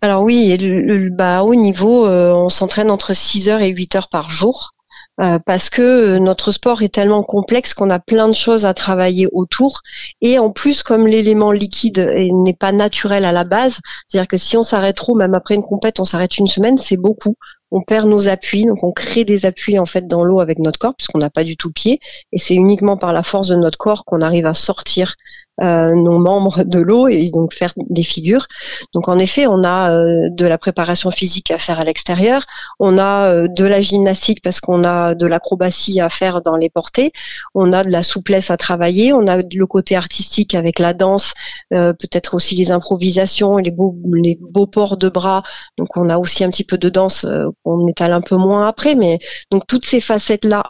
Alors 0.02 0.22
oui, 0.22 0.56
le, 0.58 1.08
bas 1.10 1.42
haut 1.42 1.54
niveau, 1.54 2.06
on 2.06 2.48
s'entraîne 2.48 2.90
entre 2.90 3.14
6 3.14 3.48
heures 3.48 3.60
et 3.60 3.70
8 3.70 3.96
heures 3.96 4.08
par 4.08 4.30
jour. 4.30 4.75
Euh, 5.18 5.38
parce 5.38 5.70
que 5.70 5.82
euh, 5.82 6.18
notre 6.18 6.52
sport 6.52 6.82
est 6.82 6.92
tellement 6.92 7.22
complexe 7.22 7.72
qu'on 7.72 7.88
a 7.88 7.98
plein 7.98 8.28
de 8.28 8.34
choses 8.34 8.66
à 8.66 8.74
travailler 8.74 9.28
autour. 9.32 9.80
Et 10.20 10.38
en 10.38 10.50
plus, 10.50 10.82
comme 10.82 11.06
l'élément 11.06 11.52
liquide 11.52 11.98
n'est 12.32 12.54
pas 12.54 12.72
naturel 12.72 13.24
à 13.24 13.32
la 13.32 13.44
base, 13.44 13.80
c'est-à-dire 14.08 14.28
que 14.28 14.36
si 14.36 14.56
on 14.58 14.62
s'arrête 14.62 14.96
trop, 14.96 15.14
même 15.14 15.34
après 15.34 15.54
une 15.54 15.62
compète, 15.62 16.00
on 16.00 16.04
s'arrête 16.04 16.36
une 16.36 16.46
semaine, 16.46 16.76
c'est 16.76 16.98
beaucoup. 16.98 17.34
On 17.70 17.80
perd 17.80 18.06
nos 18.08 18.28
appuis, 18.28 18.64
donc 18.66 18.84
on 18.84 18.92
crée 18.92 19.24
des 19.24 19.46
appuis 19.46 19.78
en 19.78 19.86
fait 19.86 20.06
dans 20.06 20.22
l'eau 20.22 20.40
avec 20.40 20.58
notre 20.58 20.78
corps, 20.78 20.94
puisqu'on 20.94 21.18
n'a 21.18 21.30
pas 21.30 21.44
du 21.44 21.56
tout 21.56 21.72
pied. 21.72 21.98
Et 22.32 22.38
c'est 22.38 22.54
uniquement 22.54 22.96
par 22.96 23.12
la 23.12 23.22
force 23.22 23.48
de 23.48 23.56
notre 23.56 23.78
corps 23.78 24.04
qu'on 24.04 24.20
arrive 24.20 24.46
à 24.46 24.54
sortir 24.54 25.14
euh, 25.62 25.94
nos 25.94 26.18
membres 26.18 26.64
de 26.64 26.78
l'eau 26.78 27.08
et 27.08 27.30
donc 27.30 27.54
faire 27.54 27.72
des 27.76 28.02
figures. 28.02 28.46
Donc 28.92 29.08
en 29.08 29.18
effet, 29.18 29.46
on 29.46 29.64
a 29.64 29.90
euh, 29.90 30.28
de 30.30 30.46
la 30.46 30.58
préparation 30.58 31.10
physique 31.10 31.50
à 31.50 31.58
faire 31.58 31.80
à 31.80 31.84
l'extérieur, 31.84 32.42
on 32.78 32.98
a 32.98 33.30
euh, 33.30 33.48
de 33.48 33.64
la 33.64 33.80
gymnastique 33.80 34.42
parce 34.42 34.60
qu'on 34.60 34.84
a 34.84 35.14
de 35.14 35.26
l'acrobatie 35.26 35.98
à 36.00 36.10
faire 36.10 36.42
dans 36.42 36.56
les 36.56 36.68
portées, 36.68 37.12
on 37.54 37.72
a 37.72 37.84
de 37.84 37.90
la 37.90 38.02
souplesse 38.02 38.50
à 38.50 38.58
travailler, 38.58 39.14
on 39.14 39.26
a 39.26 39.38
le 39.38 39.66
côté 39.66 39.96
artistique 39.96 40.54
avec 40.54 40.78
la 40.78 40.92
danse, 40.92 41.32
peut-être 41.70 42.34
aussi 42.34 42.54
les 42.54 42.70
improvisations, 42.70 43.56
les 43.56 43.70
beaux, 43.70 43.96
les 44.22 44.38
beaux 44.40 44.66
ports 44.66 44.96
de 44.96 45.08
bras. 45.08 45.42
Donc 45.78 45.96
on 45.96 46.08
a 46.10 46.18
aussi 46.18 46.44
un 46.44 46.50
petit 46.50 46.64
peu 46.64 46.78
de 46.78 46.88
danse 46.88 47.26
qu'on 47.64 47.86
étale 47.88 48.12
un 48.12 48.20
peu 48.20 48.36
moins 48.36 48.66
après, 48.68 48.94
mais 48.94 49.18
donc 49.50 49.66
toutes 49.66 49.86
ces 49.86 50.00
facettes 50.00 50.44
là 50.44 50.64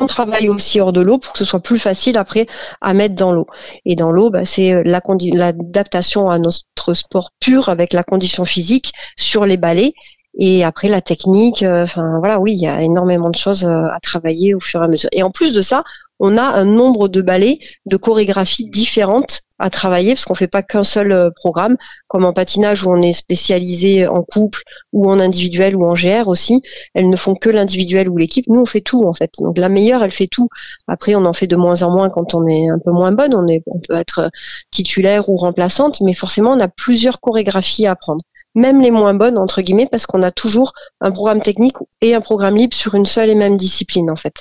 on 0.00 0.06
travaille 0.06 0.48
aussi 0.48 0.80
hors 0.80 0.92
de 0.92 1.00
l'eau 1.00 1.18
pour 1.18 1.32
que 1.32 1.38
ce 1.38 1.44
soit 1.44 1.60
plus 1.60 1.78
facile 1.78 2.16
après 2.16 2.46
à 2.80 2.94
mettre 2.94 3.14
dans 3.14 3.32
l'eau. 3.32 3.46
Et 3.84 3.96
dans 3.96 4.10
l'eau, 4.10 4.30
bah, 4.30 4.44
c'est 4.44 4.72
euh, 4.72 4.82
l'adaptation 4.84 6.30
à 6.30 6.38
notre 6.38 6.94
sport 6.94 7.30
pur 7.40 7.68
avec 7.68 7.92
la 7.92 8.04
condition 8.04 8.44
physique 8.44 8.92
sur 9.16 9.46
les 9.46 9.56
balais. 9.56 9.94
Et 10.38 10.64
après 10.64 10.88
la 10.88 11.00
technique, 11.00 11.62
euh, 11.62 11.84
enfin 11.84 12.18
voilà, 12.18 12.38
oui, 12.38 12.52
il 12.52 12.60
y 12.60 12.66
a 12.66 12.82
énormément 12.82 13.30
de 13.30 13.36
choses 13.36 13.64
euh, 13.64 13.86
à 13.94 13.98
travailler 14.00 14.54
au 14.54 14.60
fur 14.60 14.82
et 14.82 14.84
à 14.84 14.88
mesure. 14.88 15.08
Et 15.12 15.22
en 15.22 15.30
plus 15.30 15.54
de 15.54 15.62
ça, 15.62 15.82
on 16.18 16.36
a 16.36 16.42
un 16.42 16.64
nombre 16.64 17.08
de 17.08 17.20
ballets, 17.20 17.58
de 17.86 17.96
chorégraphies 17.96 18.68
différentes 18.70 19.42
à 19.58 19.70
travailler, 19.70 20.14
parce 20.14 20.24
qu'on 20.26 20.34
fait 20.34 20.48
pas 20.48 20.62
qu'un 20.62 20.84
seul 20.84 21.12
euh, 21.12 21.30
programme, 21.34 21.76
comme 22.08 22.24
en 22.24 22.32
patinage 22.32 22.84
où 22.84 22.90
on 22.90 23.00
est 23.00 23.12
spécialisé 23.12 24.06
en 24.06 24.22
couple 24.22 24.62
ou 24.92 25.10
en 25.10 25.18
individuel 25.18 25.76
ou 25.76 25.84
en 25.84 25.94
GR 25.94 26.28
aussi. 26.28 26.62
Elles 26.94 27.08
ne 27.08 27.16
font 27.16 27.34
que 27.34 27.48
l'individuel 27.48 28.08
ou 28.08 28.16
l'équipe. 28.16 28.46
Nous, 28.48 28.60
on 28.60 28.66
fait 28.66 28.82
tout 28.82 29.02
en 29.04 29.14
fait. 29.14 29.30
Donc 29.38 29.58
la 29.58 29.68
meilleure, 29.68 30.02
elle 30.02 30.10
fait 30.10 30.28
tout. 30.28 30.48
Après, 30.88 31.14
on 31.14 31.24
en 31.24 31.32
fait 31.32 31.46
de 31.46 31.56
moins 31.56 31.82
en 31.82 31.90
moins 31.90 32.10
quand 32.10 32.34
on 32.34 32.46
est 32.46 32.68
un 32.68 32.78
peu 32.78 32.92
moins 32.92 33.12
bonne. 33.12 33.34
On, 33.34 33.46
on 33.46 33.80
peut 33.80 33.94
être 33.94 34.30
titulaire 34.70 35.28
ou 35.28 35.36
remplaçante, 35.36 36.00
mais 36.02 36.12
forcément, 36.14 36.50
on 36.50 36.60
a 36.60 36.68
plusieurs 36.68 37.20
chorégraphies 37.20 37.86
à 37.86 37.92
apprendre 37.92 38.22
même 38.56 38.80
les 38.80 38.90
moins 38.90 39.14
bonnes 39.14 39.38
entre 39.38 39.60
guillemets 39.60 39.86
parce 39.88 40.06
qu'on 40.06 40.22
a 40.22 40.32
toujours 40.32 40.72
un 41.00 41.12
programme 41.12 41.42
technique 41.42 41.76
et 42.00 42.14
un 42.14 42.20
programme 42.20 42.56
libre 42.56 42.74
sur 42.74 42.94
une 42.94 43.04
seule 43.04 43.28
et 43.28 43.34
même 43.34 43.56
discipline 43.56 44.10
en 44.10 44.16
fait. 44.16 44.34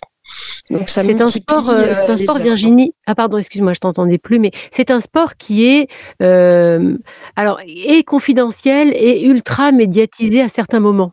C'est 0.88 1.22
un 1.22 1.30
sport, 1.30 1.70
euh, 1.70 1.94
c'est 1.94 2.10
un 2.10 2.18
sport 2.18 2.40
Virginie. 2.40 2.94
Ah 3.06 3.16
pardon, 3.16 3.38
excuse-moi, 3.38 3.74
je 3.74 3.80
t'entendais 3.80 4.18
plus, 4.18 4.40
mais 4.40 4.52
c'est 4.72 4.90
un 4.90 5.00
sport 5.00 5.38
qui 5.38 5.66
est 5.66 5.88
euh, 6.22 6.98
alors 7.36 7.60
confidentiel 8.06 8.92
et 8.96 9.24
ultra 9.24 9.72
médiatisé 9.72 10.42
à 10.42 10.50
certains 10.50 10.80
moments. 10.80 11.12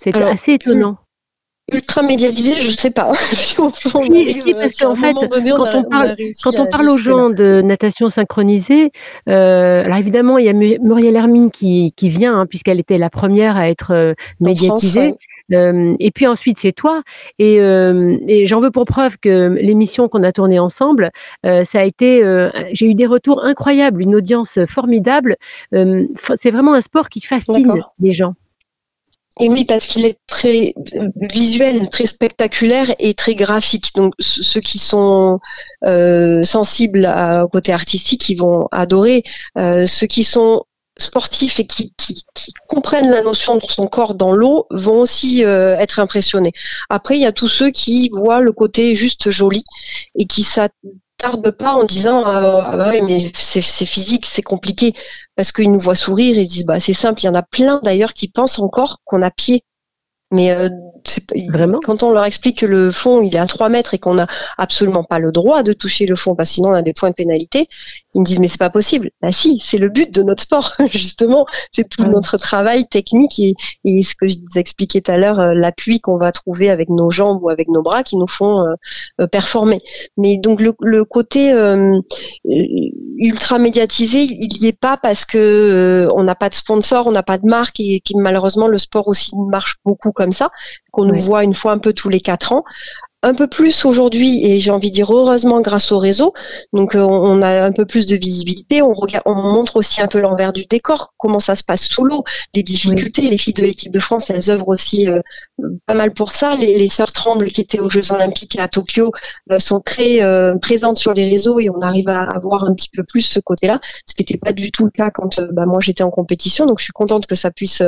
C'est 0.00 0.16
assez 0.16 0.54
étonnant. 0.54 0.96
Ultra 1.70 2.02
médiatisé, 2.02 2.54
je 2.54 2.70
sais 2.70 2.90
pas. 2.90 3.12
si, 3.32 4.54
parce 4.54 4.74
qu'en 4.74 4.94
fait, 4.94 5.14
quand 5.54 5.74
on, 5.74 5.84
parle, 5.84 6.16
quand 6.42 6.58
on 6.58 6.66
parle 6.66 6.88
aux 6.88 6.96
gens 6.96 7.28
de 7.28 7.60
natation 7.60 8.08
synchronisée, 8.08 8.90
euh, 9.28 9.84
alors 9.84 9.98
évidemment, 9.98 10.38
il 10.38 10.46
y 10.46 10.48
a 10.48 10.54
Muriel 10.54 11.14
Hermine 11.14 11.50
qui, 11.50 11.92
qui 11.94 12.08
vient, 12.08 12.40
hein, 12.40 12.46
puisqu'elle 12.46 12.80
était 12.80 12.96
la 12.96 13.10
première 13.10 13.58
à 13.58 13.68
être 13.68 14.14
médiatisée 14.40 15.14
et 15.50 16.10
puis 16.14 16.26
ensuite, 16.26 16.58
c'est 16.58 16.72
toi. 16.72 17.02
Et, 17.38 17.56
et 17.56 18.46
j'en 18.46 18.60
veux 18.60 18.70
pour 18.70 18.84
preuve 18.84 19.18
que 19.18 19.54
l'émission 19.60 20.08
qu'on 20.08 20.22
a 20.22 20.32
tournée 20.32 20.58
ensemble, 20.58 21.10
ça 21.44 21.80
a 21.80 21.84
été, 21.84 22.22
j'ai 22.72 22.86
eu 22.86 22.94
des 22.94 23.06
retours 23.06 23.44
incroyables, 23.44 24.02
une 24.02 24.14
audience 24.14 24.58
formidable. 24.66 25.36
c'est 25.72 26.50
vraiment 26.50 26.74
un 26.74 26.80
sport 26.80 27.08
qui 27.08 27.20
fascine 27.20 27.72
les 28.00 28.12
gens. 28.12 28.34
Et 29.40 29.48
oui, 29.48 29.64
parce 29.64 29.86
qu'il 29.86 30.04
est 30.04 30.18
très 30.26 30.74
visuel, 31.32 31.88
très 31.90 32.06
spectaculaire 32.06 32.92
et 32.98 33.14
très 33.14 33.36
graphique. 33.36 33.94
Donc 33.94 34.14
ceux 34.18 34.60
qui 34.60 34.78
sont 34.78 35.38
euh, 35.86 36.42
sensibles 36.42 37.06
à, 37.06 37.44
au 37.44 37.48
côté 37.48 37.72
artistique, 37.72 38.28
ils 38.28 38.36
vont 38.36 38.66
adorer. 38.72 39.22
Euh, 39.56 39.86
ceux 39.86 40.08
qui 40.08 40.24
sont 40.24 40.64
sportifs 40.98 41.60
et 41.60 41.66
qui, 41.66 41.92
comprennent 42.68 43.10
la 43.10 43.22
notion 43.22 43.56
de 43.56 43.64
son 43.64 43.86
corps 43.86 44.14
dans 44.14 44.32
l'eau 44.32 44.66
vont 44.70 45.00
aussi 45.00 45.44
euh, 45.44 45.76
être 45.78 46.00
impressionnés. 46.00 46.52
Après, 46.90 47.16
il 47.16 47.22
y 47.22 47.26
a 47.26 47.32
tous 47.32 47.48
ceux 47.48 47.70
qui 47.70 48.10
voient 48.12 48.40
le 48.40 48.52
côté 48.52 48.94
juste 48.94 49.30
joli 49.30 49.64
et 50.16 50.26
qui 50.26 50.42
s'attardent 50.42 51.50
pas 51.50 51.72
en 51.72 51.84
disant 51.84 52.22
ah, 52.24 52.70
ah 52.72 52.90
ouais 52.90 53.00
mais 53.00 53.30
c'est 53.34 53.62
physique, 53.62 54.26
c'est 54.26 54.42
compliqué 54.42 54.94
parce 55.34 55.52
qu'ils 55.52 55.72
nous 55.72 55.80
voient 55.80 55.94
sourire 55.94 56.38
et 56.38 56.44
disent 56.44 56.66
bah 56.66 56.80
c'est 56.80 56.92
simple. 56.92 57.22
Il 57.22 57.26
y 57.26 57.30
en 57.30 57.34
a 57.34 57.42
plein 57.42 57.80
d'ailleurs 57.82 58.12
qui 58.12 58.28
pensent 58.28 58.58
encore 58.58 58.98
qu'on 59.04 59.22
a 59.22 59.30
pied 59.30 59.64
mais 60.30 60.50
euh, 60.50 60.68
Vraiment? 61.48 61.78
quand 61.84 62.02
on 62.02 62.10
leur 62.10 62.24
explique 62.24 62.58
que 62.58 62.66
le 62.66 62.90
fond 62.90 63.22
il 63.22 63.34
est 63.34 63.38
à 63.38 63.46
3 63.46 63.68
mètres 63.68 63.94
et 63.94 63.98
qu'on 63.98 64.14
n'a 64.14 64.26
absolument 64.56 65.04
pas 65.04 65.18
le 65.18 65.32
droit 65.32 65.62
de 65.62 65.72
toucher 65.72 66.06
le 66.06 66.16
fond 66.16 66.34
parce 66.34 66.50
que 66.50 66.54
sinon 66.56 66.70
on 66.70 66.74
a 66.74 66.82
des 66.82 66.92
points 66.92 67.10
de 67.10 67.14
pénalité, 67.14 67.68
ils 68.14 68.20
me 68.20 68.26
disent 68.26 68.38
mais 68.38 68.48
c'est 68.48 68.58
pas 68.58 68.70
possible. 68.70 69.10
Bah 69.22 69.32
si, 69.32 69.60
c'est 69.60 69.78
le 69.78 69.88
but 69.88 70.12
de 70.12 70.22
notre 70.22 70.42
sport 70.42 70.74
justement, 70.90 71.46
c'est 71.72 71.88
tout 71.88 72.04
notre 72.04 72.36
travail 72.36 72.86
technique 72.88 73.38
et, 73.38 73.54
et, 73.84 74.02
ce 74.02 74.14
que 74.14 74.28
je 74.28 74.36
vous 74.38 74.58
expliquais 74.58 75.00
tout 75.00 75.10
à 75.10 75.18
l'heure, 75.18 75.38
euh, 75.38 75.54
l'appui 75.54 76.00
qu'on 76.00 76.18
va 76.18 76.32
trouver 76.32 76.70
avec 76.70 76.88
nos 76.88 77.10
jambes 77.10 77.42
ou 77.42 77.48
avec 77.48 77.68
nos 77.68 77.82
bras 77.82 78.02
qui 78.02 78.16
nous 78.16 78.28
font 78.28 78.60
euh, 78.60 78.74
euh 79.20 79.26
performer. 79.26 79.80
Mais 80.16 80.38
donc 80.38 80.60
le, 80.60 80.74
le 80.80 81.04
côté 81.04 81.52
euh, 81.52 81.98
ultra 82.44 83.58
médiatisé, 83.58 84.22
il 84.22 84.48
n'y 84.60 84.68
est 84.68 84.78
pas 84.78 84.96
parce 84.96 85.24
que 85.24 86.08
on 86.14 86.22
n'a 86.22 86.34
pas 86.34 86.48
de 86.48 86.54
sponsor, 86.54 87.06
on 87.06 87.12
n'a 87.12 87.22
pas 87.22 87.38
de 87.38 87.46
marque 87.46 87.80
et, 87.80 88.00
que 88.00 88.16
malheureusement 88.16 88.68
le 88.68 88.78
sport 88.78 89.08
aussi 89.08 89.32
marche 89.36 89.76
beaucoup 89.84 90.12
comme 90.18 90.32
ça, 90.32 90.50
qu'on 90.90 91.04
nous 91.04 91.20
voit 91.20 91.44
une 91.44 91.54
fois 91.54 91.72
un 91.72 91.78
peu 91.78 91.92
tous 91.92 92.08
les 92.10 92.20
quatre 92.20 92.52
ans 92.52 92.64
un 93.22 93.34
peu 93.34 93.48
plus 93.48 93.84
aujourd'hui 93.84 94.46
et 94.46 94.60
j'ai 94.60 94.70
envie 94.70 94.90
de 94.90 94.94
dire 94.94 95.12
heureusement 95.12 95.60
grâce 95.60 95.90
au 95.90 95.98
réseau. 95.98 96.34
Donc 96.72 96.94
euh, 96.94 97.00
on 97.00 97.42
a 97.42 97.64
un 97.64 97.72
peu 97.72 97.84
plus 97.84 98.06
de 98.06 98.16
visibilité. 98.16 98.80
On, 98.80 98.92
regarde, 98.92 99.24
on 99.26 99.34
montre 99.34 99.76
aussi 99.76 100.00
un 100.00 100.06
peu 100.06 100.20
l'envers 100.20 100.52
du 100.52 100.66
décor, 100.66 101.14
comment 101.18 101.40
ça 101.40 101.56
se 101.56 101.64
passe 101.64 101.88
sous 101.88 102.04
l'eau, 102.04 102.22
les 102.54 102.62
difficultés. 102.62 103.22
Les 103.22 103.38
filles 103.38 103.54
de 103.54 103.62
l'équipe 103.62 103.92
de 103.92 103.98
France, 103.98 104.30
elles 104.30 104.50
œuvrent 104.50 104.68
aussi 104.68 105.08
euh, 105.08 105.20
pas 105.86 105.94
mal 105.94 106.12
pour 106.12 106.32
ça. 106.32 106.54
Les, 106.54 106.78
les 106.78 106.88
sœurs 106.88 107.12
Tremble 107.12 107.46
qui 107.46 107.60
étaient 107.60 107.80
aux 107.80 107.90
Jeux 107.90 108.12
Olympiques 108.12 108.56
à 108.58 108.68
Tokyo 108.68 109.10
euh, 109.50 109.58
sont 109.58 109.80
très 109.80 110.20
présentes 110.60 110.98
sur 110.98 111.12
les 111.12 111.28
réseaux 111.28 111.58
et 111.58 111.70
on 111.70 111.80
arrive 111.80 112.08
à 112.08 112.22
avoir 112.22 112.64
un 112.64 112.74
petit 112.74 112.90
peu 112.92 113.02
plus 113.02 113.22
ce 113.22 113.40
côté-là, 113.40 113.80
ce 114.06 114.14
qui 114.14 114.22
n'était 114.22 114.38
pas 114.38 114.52
du 114.52 114.70
tout 114.70 114.84
le 114.84 114.90
cas 114.90 115.10
quand 115.10 115.40
bah, 115.52 115.66
moi 115.66 115.80
j'étais 115.80 116.04
en 116.04 116.10
compétition. 116.10 116.66
Donc 116.66 116.78
je 116.78 116.84
suis 116.84 116.92
contente 116.92 117.26
que 117.26 117.34
ça 117.34 117.50
puisse 117.50 117.82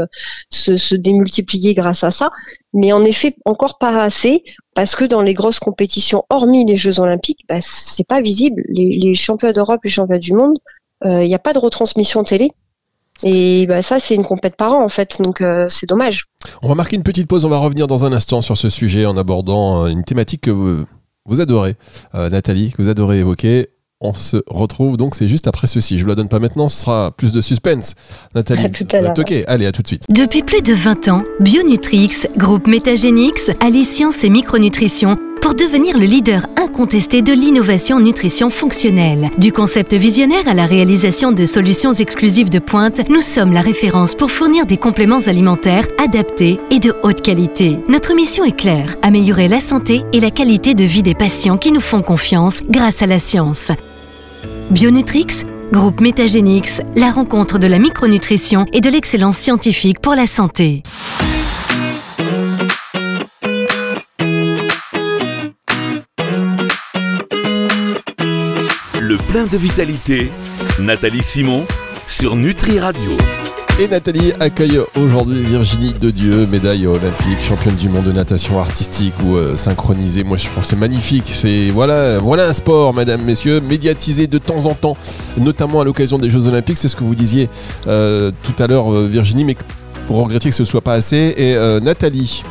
se, 0.50 0.76
se 0.76 0.94
démultiplier 0.96 1.74
grâce 1.74 2.02
à 2.02 2.10
ça 2.10 2.30
mais 2.72 2.92
en 2.92 3.04
effet 3.04 3.36
encore 3.44 3.78
pas 3.78 4.02
assez 4.02 4.44
parce 4.80 4.96
que 4.96 5.04
dans 5.04 5.20
les 5.20 5.34
grosses 5.34 5.58
compétitions, 5.58 6.24
hormis 6.30 6.64
les 6.64 6.78
Jeux 6.78 7.00
Olympiques, 7.00 7.40
bah, 7.46 7.58
c'est 7.60 8.06
pas 8.06 8.22
visible. 8.22 8.62
Les, 8.70 8.98
les 8.98 9.14
championnats 9.14 9.52
d'Europe, 9.52 9.80
les 9.84 9.90
championnats 9.90 10.18
du 10.18 10.32
monde, 10.32 10.56
il 11.04 11.10
euh, 11.10 11.26
n'y 11.26 11.34
a 11.34 11.38
pas 11.38 11.52
de 11.52 11.58
retransmission 11.58 12.24
télé. 12.24 12.50
Et 13.22 13.66
bah, 13.66 13.82
ça, 13.82 14.00
c'est 14.00 14.14
une 14.14 14.24
compète 14.24 14.56
par 14.56 14.72
an 14.72 14.82
en 14.82 14.88
fait, 14.88 15.20
donc 15.20 15.42
euh, 15.42 15.66
c'est 15.68 15.84
dommage. 15.84 16.24
On 16.62 16.68
va 16.68 16.74
marquer 16.74 16.96
une 16.96 17.02
petite 17.02 17.28
pause. 17.28 17.44
On 17.44 17.50
va 17.50 17.58
revenir 17.58 17.88
dans 17.88 18.06
un 18.06 18.12
instant 18.14 18.40
sur 18.40 18.56
ce 18.56 18.70
sujet 18.70 19.04
en 19.04 19.18
abordant 19.18 19.84
euh, 19.84 19.88
une 19.88 20.02
thématique 20.02 20.40
que 20.40 20.50
vous, 20.50 20.86
vous 21.26 21.42
adorez, 21.42 21.76
Nathalie, 22.14 22.72
que 22.72 22.80
vous 22.80 22.88
adorez 22.88 23.18
évoquer. 23.18 23.68
On 24.02 24.14
se 24.14 24.38
retrouve 24.48 24.96
donc, 24.96 25.14
c'est 25.14 25.28
juste 25.28 25.46
après 25.46 25.66
ceci. 25.66 25.98
Je 25.98 26.04
vous 26.04 26.08
la 26.08 26.14
donne 26.14 26.28
pas 26.28 26.38
maintenant, 26.38 26.68
ce 26.68 26.80
sera 26.80 27.10
plus 27.10 27.34
de 27.34 27.42
suspense. 27.42 27.94
Nathalie, 28.34 28.64
ok, 28.64 29.34
allez, 29.46 29.66
à 29.66 29.72
tout 29.72 29.82
de 29.82 29.86
suite. 29.86 30.06
Depuis 30.08 30.42
plus 30.42 30.62
de 30.62 30.72
20 30.72 31.08
ans, 31.08 31.22
Bionutrix, 31.40 32.26
groupe 32.38 32.66
Métagénix, 32.66 33.50
allie 33.60 33.84
science 33.84 34.24
et 34.24 34.30
micronutrition 34.30 35.18
pour 35.42 35.54
devenir 35.54 35.98
le 35.98 36.06
leader 36.06 36.46
incontesté 36.56 37.20
de 37.20 37.32
l'innovation 37.34 38.00
nutrition 38.00 38.48
fonctionnelle. 38.48 39.30
Du 39.36 39.52
concept 39.52 39.92
visionnaire 39.92 40.48
à 40.48 40.54
la 40.54 40.64
réalisation 40.64 41.32
de 41.32 41.44
solutions 41.44 41.92
exclusives 41.92 42.50
de 42.50 42.58
pointe, 42.58 43.06
nous 43.10 43.20
sommes 43.20 43.52
la 43.52 43.60
référence 43.60 44.14
pour 44.14 44.30
fournir 44.30 44.64
des 44.64 44.78
compléments 44.78 45.26
alimentaires 45.26 45.86
adaptés 46.02 46.58
et 46.70 46.78
de 46.78 46.94
haute 47.02 47.20
qualité. 47.20 47.78
Notre 47.88 48.14
mission 48.14 48.44
est 48.44 48.56
claire, 48.56 48.96
améliorer 49.02 49.48
la 49.48 49.60
santé 49.60 50.04
et 50.14 50.20
la 50.20 50.30
qualité 50.30 50.72
de 50.72 50.84
vie 50.84 51.02
des 51.02 51.14
patients 51.14 51.58
qui 51.58 51.70
nous 51.70 51.80
font 51.80 52.00
confiance 52.00 52.60
grâce 52.68 53.02
à 53.02 53.06
la 53.06 53.18
science. 53.18 53.72
Bionutrix, 54.70 55.44
groupe 55.72 56.00
Métagénix, 56.00 56.80
la 56.94 57.10
rencontre 57.10 57.58
de 57.58 57.66
la 57.66 57.80
micronutrition 57.80 58.66
et 58.72 58.80
de 58.80 58.88
l'excellence 58.88 59.36
scientifique 59.36 59.98
pour 60.00 60.14
la 60.14 60.28
santé. 60.28 60.84
Le 69.00 69.16
plein 69.32 69.44
de 69.44 69.56
vitalité, 69.56 70.30
Nathalie 70.78 71.24
Simon 71.24 71.66
sur 72.06 72.36
Nutri 72.36 72.78
Radio. 72.78 73.10
Et 73.80 73.88
Nathalie 73.88 74.34
accueille 74.40 74.78
aujourd'hui 74.94 75.42
Virginie 75.42 75.94
de 75.94 76.10
Dieu, 76.10 76.46
médaille 76.52 76.86
olympique, 76.86 77.40
championne 77.40 77.76
du 77.76 77.88
monde 77.88 78.04
de 78.04 78.12
natation 78.12 78.60
artistique 78.60 79.14
ou 79.24 79.36
euh, 79.36 79.56
synchronisée. 79.56 80.22
Moi, 80.22 80.36
je 80.36 80.50
trouve 80.50 80.62
c'est 80.66 80.76
magnifique. 80.76 81.24
C'est 81.26 81.70
voilà, 81.70 82.18
un 82.18 82.52
sport, 82.52 82.92
mesdames, 82.92 83.22
messieurs, 83.22 83.62
médiatisé 83.62 84.26
de 84.26 84.36
temps 84.36 84.66
en 84.66 84.74
temps, 84.74 84.98
notamment 85.38 85.80
à 85.80 85.84
l'occasion 85.84 86.18
des 86.18 86.28
Jeux 86.28 86.46
Olympiques. 86.46 86.76
C'est 86.76 86.88
ce 86.88 86.96
que 86.96 87.04
vous 87.04 87.14
disiez 87.14 87.48
euh, 87.86 88.30
tout 88.42 88.62
à 88.62 88.66
l'heure, 88.66 88.92
euh, 88.92 89.08
Virginie, 89.10 89.46
mais 89.46 89.56
pour 90.06 90.18
regretter 90.18 90.50
que 90.50 90.56
ce 90.56 90.64
soit 90.66 90.82
pas 90.82 90.92
assez. 90.92 91.32
Et 91.38 91.54
Nathalie, 91.80 92.42